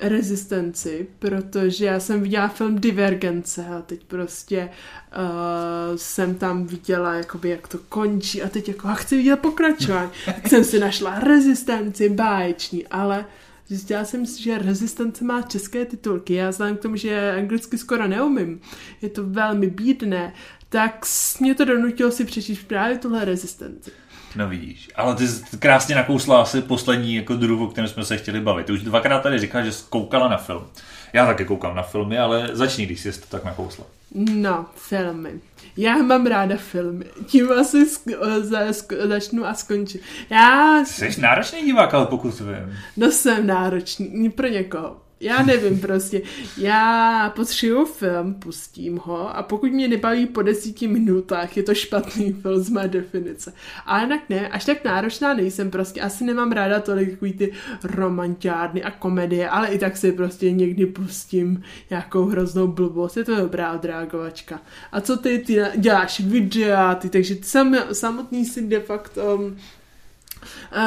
Rezistenci, 0.00 1.06
protože 1.18 1.84
já 1.84 2.00
jsem 2.00 2.22
viděla 2.22 2.48
film 2.48 2.78
Divergence 2.78 3.66
a 3.66 3.82
teď 3.82 4.04
prostě 4.04 4.68
uh, 4.68 5.96
jsem 5.96 6.34
tam 6.34 6.66
viděla, 6.66 7.14
jakoby, 7.14 7.48
jak 7.48 7.68
to 7.68 7.78
končí 7.88 8.42
a 8.42 8.48
teď 8.48 8.68
jako 8.68 8.88
a 8.88 8.94
chci 8.94 9.16
vidět 9.16 9.36
pokračování. 9.36 10.10
tak 10.24 10.48
jsem 10.48 10.64
si 10.64 10.78
našla 10.78 11.18
Rezistenci, 11.18 12.08
báječní, 12.08 12.86
ale 12.86 13.24
Zjistila 13.66 14.04
jsem 14.04 14.26
si, 14.26 14.42
že 14.42 14.58
Rezistence 14.58 15.24
má 15.24 15.42
české 15.42 15.84
titulky. 15.84 16.34
Já 16.34 16.52
znám 16.52 16.76
k 16.76 16.80
tomu, 16.80 16.96
že 16.96 17.32
anglicky 17.32 17.78
skoro 17.78 18.08
neumím. 18.08 18.60
Je 19.02 19.08
to 19.08 19.26
velmi 19.26 19.66
bídné. 19.66 20.32
Tak 20.72 21.06
mě 21.40 21.54
to 21.54 21.64
donutilo 21.64 22.10
si 22.10 22.24
přečíst 22.24 22.62
právě 22.66 22.98
tuhle 22.98 23.24
Rezistenci. 23.24 23.90
No 24.36 24.48
vidíš, 24.48 24.90
ale 24.94 25.14
ty 25.14 25.28
jsi 25.28 25.42
krásně 25.58 25.94
nakousla 25.94 26.42
asi 26.42 26.62
poslední 26.62 27.14
jako 27.14 27.34
druh, 27.34 27.60
o 27.60 27.66
kterém 27.66 27.88
jsme 27.88 28.04
se 28.04 28.16
chtěli 28.16 28.40
bavit. 28.40 28.66
Ty 28.66 28.72
už 28.72 28.82
dvakrát 28.82 29.20
tady 29.22 29.38
říkáš, 29.38 29.64
že 29.64 29.72
jsi 29.72 29.84
koukala 29.88 30.28
na 30.28 30.36
film. 30.36 30.64
Já 31.12 31.26
taky 31.26 31.44
koukám 31.44 31.74
na 31.76 31.82
filmy, 31.82 32.18
ale 32.18 32.48
začni, 32.52 32.86
když 32.86 33.00
jsi 33.00 33.20
to 33.20 33.26
tak 33.28 33.44
nakousla. 33.44 33.84
No, 34.14 34.66
filmy. 34.76 35.40
Já 35.76 35.96
mám 35.96 36.26
ráda 36.26 36.56
filmy. 36.56 37.04
Tím 37.26 37.52
asi 37.52 37.84
sk- 37.86 38.40
za, 38.40 38.60
sk- 38.60 39.08
začnu 39.08 39.46
a 39.46 39.54
skončím. 39.54 40.00
Já 40.30 40.78
Jsi 40.84 41.20
náročný 41.20 41.62
divák, 41.62 41.94
ale 41.94 42.06
pokud 42.06 42.40
vím. 42.40 42.76
no, 42.96 43.10
jsem 43.10 43.46
náročný 43.46 44.30
pro 44.30 44.48
někoho. 44.48 44.96
Já 45.22 45.42
nevím 45.42 45.80
prostě. 45.80 46.22
Já 46.58 47.32
potřebuju 47.36 47.84
film, 47.84 48.34
pustím 48.34 49.00
ho 49.04 49.36
a 49.36 49.42
pokud 49.42 49.72
mě 49.72 49.88
nebaví 49.88 50.26
po 50.26 50.42
desíti 50.42 50.88
minutách, 50.88 51.56
je 51.56 51.62
to 51.62 51.74
špatný 51.74 52.32
film 52.32 52.62
z 52.62 52.70
mé 52.70 52.88
definice. 52.88 53.52
A 53.86 54.00
jinak 54.00 54.20
ne, 54.28 54.48
až 54.48 54.64
tak 54.64 54.84
náročná 54.84 55.34
nejsem 55.34 55.70
prostě. 55.70 56.00
Asi 56.00 56.24
nemám 56.24 56.52
ráda 56.52 56.80
tolik 56.80 57.10
takový 57.10 57.32
ty 57.32 57.52
romantiárny 57.84 58.82
a 58.82 58.90
komedie, 58.90 59.48
ale 59.48 59.68
i 59.68 59.78
tak 59.78 59.96
si 59.96 60.12
prostě 60.12 60.50
někdy 60.50 60.86
pustím 60.86 61.62
nějakou 61.90 62.24
hroznou 62.24 62.66
blbost. 62.66 63.16
Je 63.16 63.24
to 63.24 63.36
dobrá 63.36 63.72
odreagovačka. 63.72 64.60
A 64.92 65.00
co 65.00 65.16
ty, 65.16 65.38
ty 65.38 65.62
děláš 65.76 66.20
videa, 66.20 66.94
ty, 66.94 67.08
takže 67.08 67.36
sam, 67.42 67.76
samotný 67.92 68.44
si 68.44 68.66
de 68.66 68.80
facto 68.80 69.36
um, 69.36 69.56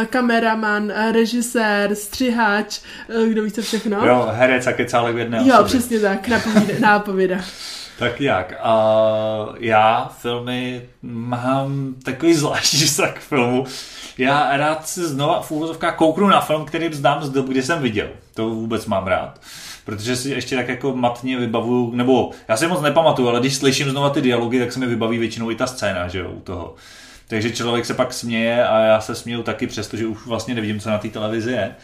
kameraman, 0.09 0.91
eh, 0.91 1.11
režisér, 1.11 1.95
střihač, 1.95 2.79
eh, 3.09 3.29
kdo 3.29 3.43
ví 3.43 3.51
co 3.51 3.61
všechno. 3.61 4.05
Jo, 4.05 4.27
herec 4.31 4.67
a 4.67 4.73
kecálek 4.73 5.15
v 5.15 5.19
jedné 5.19 5.37
jo 5.37 5.53
osobě. 5.53 5.65
přesně 5.65 5.99
tak, 5.99 6.27
nápověda. 6.79 7.37
Tak 7.99 8.21
jak? 8.21 8.53
A 8.63 9.45
já 9.59 10.11
filmy 10.21 10.81
mám 11.01 11.95
takový 12.03 12.33
zvláštní 12.33 12.79
vztah 12.85 13.13
k 13.13 13.19
filmu. 13.19 13.65
Já 14.17 14.57
rád 14.57 14.87
si 14.87 15.07
znova 15.07 15.41
v 15.41 15.51
úvozovkách 15.51 15.95
kouknu 15.95 16.27
na 16.27 16.41
film, 16.41 16.65
který 16.65 16.93
znám 16.93 17.23
z 17.23 17.29
dob, 17.29 17.45
kdy 17.45 17.63
jsem 17.63 17.81
viděl. 17.81 18.07
To 18.33 18.49
vůbec 18.49 18.85
mám 18.85 19.07
rád. 19.07 19.41
Protože 19.85 20.15
si 20.15 20.29
ještě 20.29 20.55
tak 20.55 20.67
jako 20.67 20.95
matně 20.95 21.37
vybavuju, 21.37 21.91
nebo 21.95 22.31
já 22.47 22.57
si 22.57 22.67
moc 22.67 22.81
nepamatuju, 22.81 23.27
ale 23.29 23.39
když 23.39 23.55
slyším 23.55 23.89
znova 23.89 24.09
ty 24.09 24.21
dialogy, 24.21 24.59
tak 24.59 24.71
se 24.71 24.79
mi 24.79 24.85
vybaví 24.85 25.17
většinou 25.17 25.51
i 25.51 25.55
ta 25.55 25.67
scéna, 25.67 26.07
že 26.07 26.19
jo, 26.19 26.31
u 26.31 26.39
toho. 26.39 26.75
Takže 27.27 27.51
člověk 27.51 27.85
se 27.85 27.93
pak 27.93 28.13
směje 28.13 28.67
a 28.67 28.79
já 28.79 29.01
se 29.01 29.15
směju 29.15 29.43
taky, 29.43 29.67
přestože 29.67 30.07
už 30.07 30.25
vlastně 30.25 30.55
nevidím, 30.55 30.79
co 30.79 30.89
na 30.89 30.97
té 30.97 31.09
televizi 31.09 31.51
je. 31.51 31.75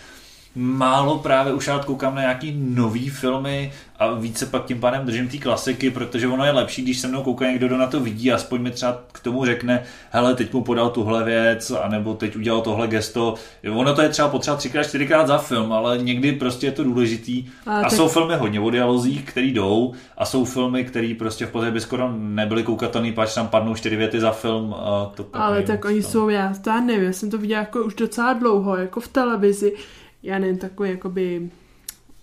Málo 0.55 1.17
právě 1.19 1.53
už 1.53 1.67
rád 1.67 1.85
koukám 1.85 2.15
na 2.15 2.21
nějaký 2.21 2.55
nový 2.57 3.09
filmy 3.09 3.71
a 3.99 4.13
více 4.13 4.45
pak 4.45 4.65
tím 4.65 4.79
pádem 4.79 5.05
držím 5.05 5.27
té 5.29 5.37
klasiky, 5.37 5.91
protože 5.91 6.27
ono 6.27 6.45
je 6.45 6.51
lepší, 6.51 6.81
když 6.81 6.99
se 6.99 7.07
mnou 7.07 7.23
kouká 7.23 7.45
někdo, 7.45 7.67
kdo 7.67 7.77
na 7.77 7.87
to 7.87 7.99
vidí, 7.99 8.31
aspoň 8.31 8.61
mi 8.61 8.71
třeba 8.71 8.99
k 9.11 9.19
tomu 9.19 9.45
řekne, 9.45 9.83
hele, 10.09 10.35
teď 10.35 10.53
mu 10.53 10.63
podal 10.63 10.89
tuhle 10.89 11.23
věc, 11.23 11.71
anebo 11.71 12.13
teď 12.13 12.35
udělal 12.35 12.61
tohle 12.61 12.87
gesto. 12.87 13.35
Ono 13.73 13.95
to 13.95 14.01
je 14.01 14.09
třeba 14.09 14.27
potřeba 14.29 14.57
třikrát, 14.57 14.83
čtyřikrát 14.83 15.27
za 15.27 15.37
film, 15.37 15.73
ale 15.73 15.97
někdy 15.97 16.31
prostě 16.31 16.67
je 16.67 16.71
to 16.71 16.83
důležitý. 16.83 17.45
A 17.67 17.77
A, 17.77 17.81
tak- 17.81 17.91
jsou 17.91 18.07
filmy 18.07 18.35
hodně 18.35 18.59
o 18.59 18.69
dialozích, 18.69 19.23
který 19.25 19.51
jdou, 19.53 19.93
a 20.17 20.25
jsou 20.25 20.45
filmy, 20.45 20.83
které 20.85 21.13
prostě 21.19 21.45
v 21.45 21.49
podstatě 21.51 21.71
by 21.73 21.81
skoro 21.81 22.11
nebyly 22.17 22.63
koukatelný, 22.63 23.11
pač 23.11 23.33
tam 23.33 23.47
padnou 23.47 23.75
čtyři 23.75 23.95
věty 23.95 24.19
za 24.19 24.31
film. 24.31 24.73
A 24.73 25.11
to 25.15 25.25
Ale 25.33 25.63
tak 25.63 25.85
oni 25.85 26.03
jsou, 26.03 26.29
já 26.29 26.53
to 26.61 26.69
já 26.69 26.81
nevím, 26.81 27.03
já 27.05 27.13
jsem 27.13 27.29
to 27.31 27.37
viděla 27.37 27.59
jako 27.59 27.83
už 27.83 27.93
docela 27.95 28.33
dlouho, 28.33 28.75
jako 28.75 28.99
v 28.99 29.07
televizi. 29.07 29.73
Já 30.23 30.39
nevím, 30.39 30.57
takový 30.57 30.89
jakoby 30.89 31.49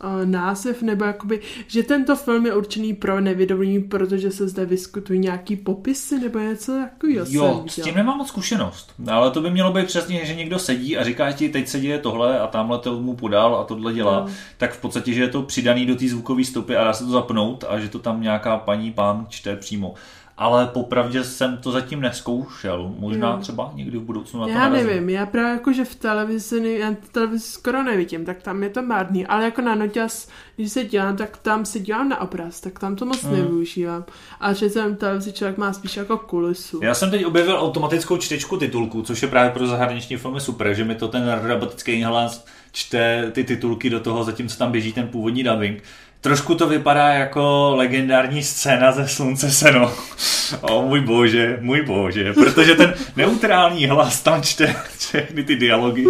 uh, 0.05 0.27
název, 0.27 0.83
nebo 0.83 1.05
jakoby, 1.05 1.41
že 1.67 1.83
tento 1.83 2.17
film 2.17 2.47
je 2.47 2.55
určený 2.55 2.95
pro 2.95 3.21
nevědomí, 3.21 3.81
protože 3.83 4.31
se 4.31 4.49
zde 4.49 4.65
vyskytují 4.65 5.19
nějaký 5.19 5.57
popisy, 5.57 6.19
nebo 6.21 6.39
něco 6.39 6.73
takového 6.73 7.27
Jo, 7.29 7.65
s 7.69 7.75
tím 7.83 7.95
nemám 7.95 8.19
moc 8.19 8.29
zkušenost, 8.29 8.95
ale 9.11 9.31
to 9.31 9.41
by 9.41 9.51
mělo 9.51 9.73
být 9.73 9.87
přesně, 9.87 10.25
že 10.27 10.35
někdo 10.35 10.59
sedí 10.59 10.97
a 10.97 11.05
říká 11.05 11.33
ti, 11.33 11.49
teď 11.49 11.69
se 11.69 11.81
děje 11.81 11.99
tohle 11.99 12.41
a 12.41 12.47
tamhle 12.47 12.79
to 12.79 13.01
mu 13.01 13.17
podal 13.17 13.57
a 13.57 13.65
tohle 13.65 13.93
dělá, 13.95 14.21
No. 14.21 14.33
tak 14.57 14.73
v 14.73 14.81
podstatě, 14.81 15.13
že 15.13 15.21
je 15.23 15.29
to 15.29 15.43
přidaný 15.43 15.87
do 15.87 15.97
té 15.97 16.09
zvukové 16.09 16.45
stopy 16.45 16.77
a 16.77 16.85
dá 16.85 16.93
se 16.93 17.05
to 17.05 17.11
zapnout 17.11 17.65
a 17.69 17.79
že 17.79 17.89
to 17.89 17.99
tam 17.99 18.23
nějaká 18.23 18.57
paní, 18.57 18.93
pán 18.93 19.27
čte 19.29 19.57
přímo. 19.57 19.95
Ale 20.39 20.67
popravdě 20.67 21.25
jsem 21.25 21.57
to 21.57 21.73
zatím 21.73 22.01
neskoušel. 22.01 22.95
Možná 22.99 23.31
Jo. 23.31 23.39
třeba 23.41 23.73
někdy 23.75 23.99
v 23.99 24.03
budoucnu 24.03 24.41
na 24.41 24.47
to 24.47 24.53
Já 24.53 24.59
narazím. 24.59 24.87
nevím, 24.87 25.09
já 25.09 25.27
právě 25.27 25.53
jako, 25.53 25.73
že 25.73 25.85
v 25.85 25.95
televizi, 25.95 26.77
já 26.81 26.95
televizi 27.13 27.45
skoro 27.45 27.83
nevidím, 27.83 28.25
tak 28.25 28.43
tam 28.43 28.63
je 28.63 28.69
to 28.71 28.83
marný, 28.83 29.27
ale 29.27 29.45
jako 29.45 29.61
na 29.61 29.75
noťas, 29.75 30.29
když 30.57 30.73
se 30.73 30.85
dělám, 30.85 31.17
tak 31.17 31.37
tam 31.37 31.65
se 31.65 31.79
dělám 31.81 32.09
na 32.09 32.21
obraz, 32.21 32.61
tak 32.61 32.79
tam 32.79 32.97
to 32.97 33.05
moc 33.07 33.23
Hmm. 33.23 33.37
nevyužívám. 33.37 34.05
A 34.41 34.53
že 34.53 34.71
jsem 34.71 34.97
televizi 34.97 35.33
člověk 35.33 35.59
má 35.59 35.73
spíš 35.73 35.97
jako 35.97 36.17
kulisu. 36.19 36.81
Já 36.83 36.95
jsem 36.95 37.11
teď 37.11 37.25
objevil 37.27 37.59
automatickou 37.59 38.17
čtečku 38.17 38.57
titulků, 38.57 39.03
což 39.03 39.23
je 39.23 39.29
právě 39.29 39.51
pro 39.51 39.67
zahraniční 39.67 40.17
filmy 40.17 40.41
super, 40.41 40.75
že 40.75 40.85
mi 40.85 40.95
to 40.95 41.09
ten 41.09 41.39
robotický 41.43 42.03
hlas 42.03 42.45
čte 42.73 43.31
ty 43.35 43.45
titulky 43.45 43.91
do 43.91 44.01
toho, 44.01 44.25
zatímco 44.25 44.59
tam 44.59 44.73
běží 44.73 44.93
ten 44.93 45.09
původní 45.09 45.45
dubbing. 45.45 45.83
Trošku 46.21 46.55
to 46.55 46.69
vypadá 46.69 47.09
jako 47.09 47.73
legendární 47.77 48.43
scéna 48.43 48.93
ze 48.93 49.09
Slunce 49.09 49.51
seno. 49.51 49.93
O 50.61 50.83
můj 50.83 51.01
bože, 51.01 51.59
můj 51.61 51.83
bože, 51.83 52.33
protože 52.33 52.75
ten 52.75 52.95
neutrální 53.17 53.87
hlas 53.87 54.23
tam 54.23 54.43
čte 54.43 54.77
všechny 54.99 55.45
ty 55.45 55.57
dialogy 55.57 56.05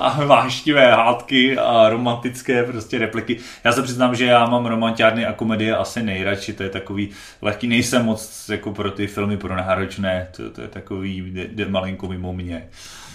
a 0.00 0.24
vášnivé 0.24 0.90
hádky 0.90 1.58
a 1.58 1.88
romantické 1.88 2.64
prostě 2.64 2.98
repliky. 2.98 3.36
Já 3.64 3.72
se 3.72 3.82
přiznám, 3.82 4.14
že 4.14 4.24
já 4.24 4.46
mám 4.46 4.66
romantiárny 4.66 5.26
a 5.26 5.32
komedie 5.32 5.76
asi 5.76 6.02
nejradši, 6.02 6.52
to 6.52 6.62
je 6.62 6.68
takový 6.68 7.08
lehký, 7.42 7.66
nejsem 7.66 8.04
moc 8.04 8.48
jako 8.48 8.72
pro 8.72 8.90
ty 8.90 9.06
filmy 9.06 9.36
pro 9.36 9.56
náročné, 9.56 10.28
to, 10.36 10.50
to 10.50 10.60
je 10.60 10.68
takový, 10.68 11.18
jde, 11.18 11.46
jde 11.46 11.68
malinko 11.68 12.08
mimo 12.08 12.32
mě. 12.32 12.68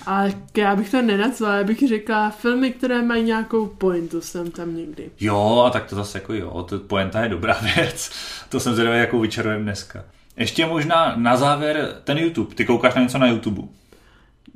Ale 0.10 0.34
já 0.58 0.76
bych 0.76 0.92
to 0.92 1.02
nenazvala, 1.02 1.56
já 1.56 1.64
bych 1.64 1.88
řekla 1.88 2.30
filmy, 2.30 2.72
které 2.72 3.02
mají 3.02 3.24
nějakou 3.24 3.66
pointu, 3.68 4.22
jsem 4.22 4.52
tam 4.52 4.76
někdy. 4.76 5.12
Jo, 5.20 5.64
a 5.68 5.70
tak 5.70 5.90
to 5.90 5.96
zase 5.96 6.18
jako 6.18 6.34
jo, 6.34 6.64
to 6.64 6.80
poenta 6.80 7.22
je 7.24 7.30
dobrá 7.30 7.58
věc. 7.76 8.12
To 8.50 8.60
jsem 8.60 8.74
zvědavý, 8.74 9.00
jakou 9.00 9.20
vyčarujem 9.20 9.64
dneska. 9.64 10.04
Ještě 10.38 10.66
možná 10.66 11.16
na 11.16 11.38
závěr 11.38 12.02
ten 12.04 12.18
YouTube. 12.18 12.56
Ty 12.56 12.66
koukáš 12.66 12.96
na 12.96 13.02
něco 13.02 13.18
na 13.18 13.28
YouTube? 13.28 13.62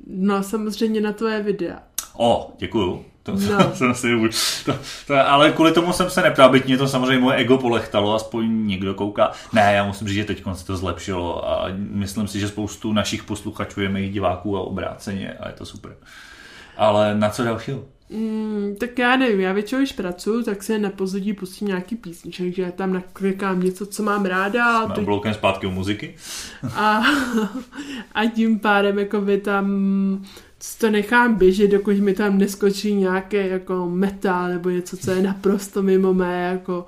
No 0.08 0.44
samozřejmě 0.44 1.02
na 1.02 1.13
tvoje 1.13 1.44
videa. 1.44 1.80
O, 2.18 2.54
děkuju. 2.58 3.06
To, 3.24 3.32
No. 3.32 3.64
to, 3.70 3.76
jsem 3.76 3.96
si, 3.96 4.10
to, 4.66 4.74
to, 5.08 5.30
ale 5.30 5.52
kvůli 5.52 5.72
tomu 5.72 5.94
jsem 5.94 6.10
se 6.10 6.22
neptal, 6.22 6.50
byť 6.50 6.66
mě 6.66 6.78
to 6.78 6.88
samozřejmě 6.88 7.20
moje 7.20 7.38
ego 7.38 7.58
polechtalo, 7.58 8.16
aspoň 8.16 8.68
někdo 8.68 8.94
kouká. 8.94 9.32
Ne, 9.54 9.74
já 9.74 9.86
musím 9.86 10.08
říct, 10.08 10.16
že 10.18 10.26
teď 10.26 10.44
se 10.54 10.66
to 10.66 10.78
zlepšilo 10.78 11.50
a 11.50 11.68
myslím 11.78 12.28
si, 12.28 12.40
že 12.40 12.48
spoustu 12.48 12.94
našich 12.94 13.24
posluchačů 13.24 13.82
je 13.82 13.90
mých 13.90 14.14
diváků 14.14 14.58
a 14.58 14.62
obráceně 14.62 15.34
a 15.34 15.48
je 15.48 15.54
to 15.54 15.66
super. 15.66 15.96
Ale 16.78 17.16
na 17.16 17.30
co 17.30 17.44
dalšího? 17.44 17.84
Mm, 18.10 18.76
tak 18.80 19.00
já 19.00 19.16
nevím, 19.16 19.40
já 19.40 19.54
většinou, 19.54 19.82
když 19.82 19.92
pracuju, 19.92 20.44
tak 20.44 20.64
si 20.64 20.80
na 20.80 20.90
pozadí 20.90 21.34
pustím 21.34 21.68
nějaký 21.68 21.96
písniček, 21.96 22.56
že 22.56 22.72
tam 22.76 22.94
naklikám 22.94 23.64
něco, 23.64 23.86
co 23.86 24.04
mám 24.04 24.26
ráda 24.26 24.66
a, 24.66 24.86
Jsme 24.86 24.96
to, 24.96 25.02
obloukem 25.02 25.34
zpátky 25.34 25.68
u 25.68 25.72
muziky. 25.72 26.16
a, 26.76 27.02
a 28.16 28.26
tím 28.26 28.60
pádem 28.60 29.00
jako 29.00 29.22
by 29.22 29.38
tam 29.38 29.66
to 30.80 30.89
nechám 30.89 31.36
běžet, 31.36 31.67
dokud 31.67 31.99
mi 31.99 32.13
tam 32.13 32.38
neskočí 32.38 32.93
nějaký 32.93 33.38
jako 33.38 33.89
metal 33.89 34.49
nebo 34.49 34.69
něco, 34.69 34.97
co 34.97 35.12
je 35.12 35.21
naprosto 35.21 35.82
mimo 35.82 36.13
mé 36.13 36.49
jako 36.52 36.86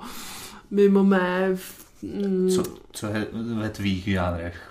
mimo 0.70 1.04
mé 1.04 1.56
mm, 2.02 2.50
Co, 2.50 2.62
co 2.92 3.06
je 3.06 3.26
ve 3.32 3.70
tvých 3.70 4.04
žánrech? 4.04 4.65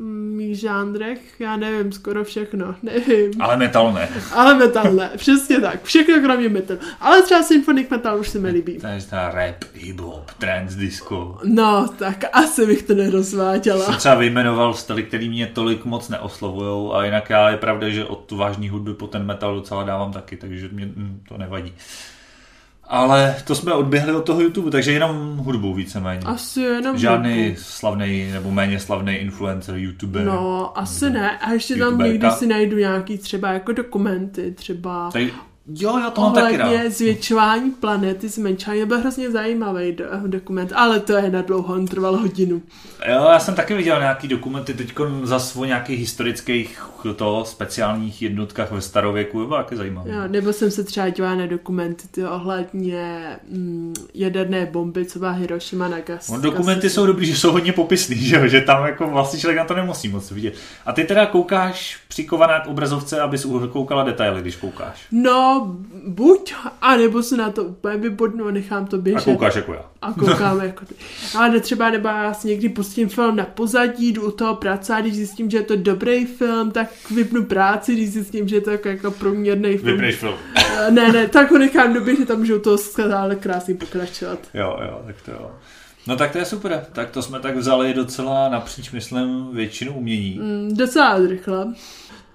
Mých 0.00 0.60
žánrech, 0.60 1.20
já 1.38 1.56
nevím, 1.56 1.92
skoro 1.92 2.24
všechno, 2.24 2.74
nevím. 2.82 3.42
Ale 3.42 3.56
metal 3.56 3.92
ne. 3.92 4.08
Ale 4.32 4.54
metal 4.54 4.92
ne, 4.92 5.10
přesně 5.16 5.60
tak, 5.60 5.84
všechno 5.84 6.20
kromě 6.20 6.48
metal. 6.48 6.76
Ale 7.00 7.22
třeba 7.22 7.42
symphonic 7.42 7.88
metal 7.88 8.20
už 8.20 8.28
se 8.28 8.38
mi 8.38 8.50
líbí. 8.50 8.78
To 8.78 8.86
je 8.86 9.02
ta 9.10 9.30
rap, 9.30 9.64
hip-hop, 9.74 10.24
trance, 10.38 10.78
disco. 10.78 11.38
No, 11.44 11.88
tak 11.98 12.24
asi 12.32 12.66
bych 12.66 12.82
to 12.82 12.94
nerozváděla. 12.94 13.84
Jsem 13.84 13.94
třeba 13.94 14.14
vyjmenoval 14.14 14.74
styly, 14.74 15.02
který 15.02 15.28
mě 15.28 15.46
tolik 15.46 15.84
moc 15.84 16.08
neoslovujou 16.08 16.94
a 16.94 17.04
jinak 17.04 17.30
já 17.30 17.50
je 17.50 17.56
pravda, 17.56 17.88
že 17.88 18.04
od 18.04 18.24
tu 18.24 18.36
vážní 18.36 18.68
hudby 18.68 18.94
po 18.94 19.06
ten 19.06 19.26
metal 19.26 19.54
docela 19.54 19.84
dávám 19.84 20.12
taky, 20.12 20.36
takže 20.36 20.68
mě 20.72 20.86
mm, 20.86 21.22
to 21.28 21.38
nevadí. 21.38 21.72
Ale 22.92 23.36
to 23.44 23.54
jsme 23.54 23.72
odběhli 23.72 24.12
od 24.12 24.24
toho 24.24 24.40
YouTube, 24.40 24.70
takže 24.70 24.92
jenom 24.92 25.36
hudbu 25.36 25.74
víceméně. 25.74 26.20
Asi 26.24 26.60
jenom 26.60 26.98
Žádný 26.98 27.42
hudbu. 27.42 27.60
slavný 27.62 28.30
nebo 28.32 28.50
méně 28.50 28.80
slavný 28.80 29.14
influencer, 29.14 29.76
youtuber. 29.76 30.24
No, 30.24 30.78
asi 30.78 31.10
ne. 31.10 31.38
A 31.38 31.52
ještě 31.52 31.74
tam 31.74 31.82
YouTuberka. 31.82 32.12
někdy 32.12 32.30
si 32.30 32.46
najdu 32.46 32.76
nějaký 32.76 33.18
třeba 33.18 33.52
jako 33.52 33.72
dokumenty, 33.72 34.52
třeba 34.52 35.10
Tady, 35.12 35.32
jo, 35.74 35.98
já 35.98 36.10
to 36.10 36.20
mám 36.20 36.32
taky 36.32 36.56
rád. 36.56 36.92
zvětšování 36.92 37.70
planety, 37.70 38.28
zmenšování, 38.28 38.84
byl 38.84 38.98
hrozně 38.98 39.30
zajímavý 39.30 39.92
do, 39.92 40.04
dokument, 40.26 40.72
ale 40.74 41.00
to 41.00 41.12
je 41.12 41.30
na 41.30 41.42
dlouho, 41.42 41.74
on 41.74 41.86
trval 41.86 42.16
hodinu. 42.16 42.62
Jo, 43.08 43.28
já 43.32 43.38
jsem 43.38 43.54
taky 43.54 43.74
viděl 43.74 43.98
nějaký 44.00 44.28
dokumenty 44.28 44.74
teď 44.74 44.94
zase 45.22 45.58
o 45.58 45.64
nějakých 45.64 45.98
historických 45.98 46.82
to, 47.16 47.44
speciálních 47.44 48.22
jednotkách 48.22 48.70
ve 48.72 48.80
starověku, 48.80 49.46
bylo 49.46 49.56
taky 49.56 49.76
zajímavé. 49.76 50.10
Jo, 50.10 50.20
nebo 50.28 50.52
jsem 50.52 50.70
se 50.70 50.84
třeba 50.84 51.08
dívala 51.08 51.34
na 51.34 51.46
dokumenty 51.46 52.08
ty 52.10 52.24
ohledně 52.24 53.26
mm, 53.50 53.94
jaderné 54.14 54.66
bomby, 54.66 55.04
co 55.04 55.18
byla 55.18 55.30
Hiroshima 55.30 55.88
Nagasaki. 55.88 56.32
No, 56.32 56.40
dokumenty 56.40 56.90
jsou 56.90 57.06
dobrý, 57.06 57.26
že 57.26 57.36
jsou 57.36 57.52
hodně 57.52 57.72
popisný, 57.72 58.16
že, 58.16 58.36
jo? 58.36 58.46
že 58.46 58.60
tam 58.60 58.86
jako 58.86 59.06
vlastně 59.10 59.40
člověk 59.40 59.58
na 59.58 59.64
to 59.64 59.74
nemusí 59.74 60.08
moc 60.08 60.30
vidět. 60.30 60.54
A 60.86 60.92
ty 60.92 61.04
teda 61.04 61.26
koukáš 61.26 61.98
přikovaná 62.08 62.60
k 62.60 62.66
obrazovce, 62.66 63.20
abys 63.20 63.46
koukala 63.72 64.04
detaily, 64.04 64.40
když 64.40 64.56
koukáš. 64.56 65.06
No, 65.12 65.59
buď, 66.06 66.54
anebo 66.82 67.22
se 67.22 67.36
na 67.36 67.50
to 67.50 67.64
úplně 67.64 67.96
vybodnu 67.96 68.46
a 68.46 68.50
nechám 68.50 68.86
to 68.86 68.96
A 68.96 69.00
běžet. 69.00 69.24
koukáš 69.24 69.54
jako 69.54 69.72
já. 69.74 69.84
A 70.02 70.12
koukáme 70.12 70.66
jako 70.66 70.84
ty. 70.84 70.94
Ale 71.38 71.60
třeba 71.60 71.90
nebo 71.90 72.08
já 72.08 72.34
si 72.34 72.48
někdy 72.48 72.68
pustím 72.68 73.08
film 73.08 73.36
na 73.36 73.44
pozadí, 73.44 74.12
jdu 74.12 74.26
u 74.28 74.30
toho 74.30 74.54
práce 74.54 74.94
a 74.94 75.00
když 75.00 75.14
zjistím, 75.14 75.50
že 75.50 75.56
je 75.56 75.62
to 75.62 75.76
dobrý 75.76 76.26
film, 76.26 76.70
tak 76.70 76.88
vypnu 77.14 77.44
práci, 77.44 77.92
když 77.92 78.10
zjistím, 78.10 78.48
že 78.48 78.56
je 78.56 78.60
to 78.60 78.70
jako, 78.70 78.88
jako 78.88 79.10
průměrný 79.10 79.76
film. 79.78 79.92
Vypneš 79.92 80.16
film. 80.16 80.34
Eh, 80.56 80.90
Ne, 80.90 81.12
ne, 81.12 81.28
tak 81.28 81.50
ho 81.50 81.58
nechám 81.58 81.94
doběžet, 81.94 82.28
tam 82.28 82.38
můžou 82.38 82.58
to 82.58 82.78
stále 82.78 83.36
krásně 83.36 83.74
pokračovat. 83.74 84.38
Jo, 84.54 84.78
jo, 84.82 85.02
tak 85.06 85.16
to 85.24 85.30
jo. 85.30 85.50
No 86.06 86.16
tak 86.16 86.32
to 86.32 86.38
je 86.38 86.44
super. 86.44 86.86
Tak 86.92 87.10
to 87.10 87.22
jsme 87.22 87.40
tak 87.40 87.56
vzali 87.56 87.94
docela 87.94 88.48
napříč, 88.48 88.90
myslím, 88.90 89.48
většinu 89.52 89.92
umění. 89.94 90.38
Mm, 90.42 90.76
docela 90.76 91.18
rychle. 91.28 91.74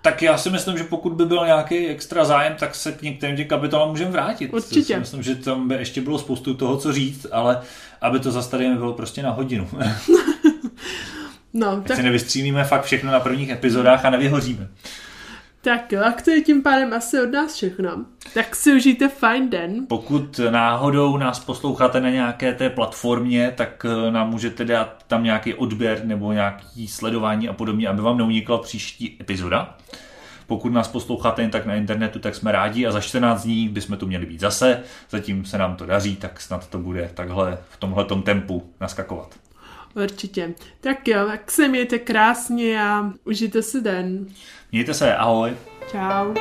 Tak 0.06 0.22
já 0.22 0.38
si 0.38 0.50
myslím, 0.50 0.78
že 0.78 0.84
pokud 0.84 1.14
by 1.14 1.26
byl 1.26 1.46
nějaký 1.46 1.88
extra 1.88 2.26
zájem, 2.26 2.56
tak 2.60 2.76
se 2.76 2.92
k 2.92 3.02
některým 3.02 3.38
těm 3.38 3.48
kapitolám 3.48 3.90
můžeme 3.90 4.12
vrátit. 4.12 4.54
Určitě. 4.54 4.94
Si 4.94 5.00
myslím, 5.00 5.24
že 5.24 5.36
tam 5.36 5.68
by 5.68 5.76
ještě 5.76 6.02
bylo 6.02 6.20
spoustu 6.20 6.54
toho, 6.54 6.78
co 6.78 6.94
říct, 6.94 7.28
ale 7.32 7.62
aby 8.02 8.20
to 8.20 8.32
zase 8.32 8.52
tady 8.52 8.70
nebylo 8.70 8.94
prostě 8.94 9.24
na 9.24 9.32
hodinu. 9.32 9.70
No, 11.54 11.76
Tak 11.76 11.88
tak, 11.88 11.98
si 11.98 12.04
nevystřílíme 12.04 12.64
fakt 12.64 12.84
všechno 12.84 13.12
na 13.12 13.20
prvních 13.20 13.50
epizodách 13.50 14.06
a 14.06 14.10
nevyhoříme. 14.10 14.68
Tak 15.66 15.92
jo, 15.92 16.02
tak 16.02 16.22
to 16.22 16.32
je 16.32 16.42
tím 16.42 16.64
pádem 16.64 16.94
asi 16.94 17.22
od 17.22 17.32
nás 17.32 17.54
všechno. 17.54 18.06
Tak 18.34 18.56
si 18.56 18.74
užijte 18.74 19.10
fajn 19.10 19.50
den. 19.50 19.86
Pokud 19.88 20.40
náhodou 20.50 21.18
nás 21.18 21.40
posloucháte 21.40 22.02
na 22.02 22.10
nějaké 22.10 22.54
té 22.54 22.70
platformě, 22.70 23.54
tak 23.58 23.86
eh, 23.86 24.12
nám 24.12 24.30
můžete 24.30 24.66
dát 24.66 25.04
tam 25.08 25.24
nějaký 25.24 25.54
odběr 25.54 26.06
nebo 26.06 26.32
nějaký 26.32 26.88
sledování 26.88 27.50
a 27.50 27.54
podobně, 27.54 27.88
aby 27.88 28.02
vám 28.02 28.18
neunikla 28.18 28.58
příští 28.58 29.18
epizoda. 29.22 29.78
Pokud 30.48 30.74
nás 30.74 30.88
posloucháte 30.88 31.42
jen 31.42 31.52
tak 31.52 31.66
na 31.66 31.76
internetu, 31.76 32.20
tak 32.20 32.36
jsme 32.36 32.52
rádi 32.52 32.88
a 32.88 32.92
za 32.92 33.02
14 33.02 33.44
dní 33.44 33.70
bychom 33.70 33.98
tu 33.98 34.08
měli 34.08 34.26
být 34.26 34.40
zase. 34.40 34.84
Zatím 35.10 35.46
se 35.46 35.58
nám 35.58 35.76
to 35.76 35.86
daří, 35.86 36.16
tak 36.16 36.42
snad 36.42 36.68
to 36.68 36.78
bude 36.78 37.12
takhle 37.14 37.58
v 37.70 37.78
tomhletom 37.78 38.22
tempu 38.22 38.74
naskakovat. 38.82 39.45
Určitě. 40.04 40.54
Tak 40.82 41.08
jo, 41.08 41.26
tak 41.28 41.52
se 41.52 41.68
mějte 41.68 42.00
krásně 42.00 42.84
a 42.84 43.14
užijte 43.24 43.62
si 43.62 43.82
den. 43.82 44.28
Mějte 44.72 44.94
se, 44.94 45.16
ahoj. 45.16 45.54
Čau. 45.92 46.34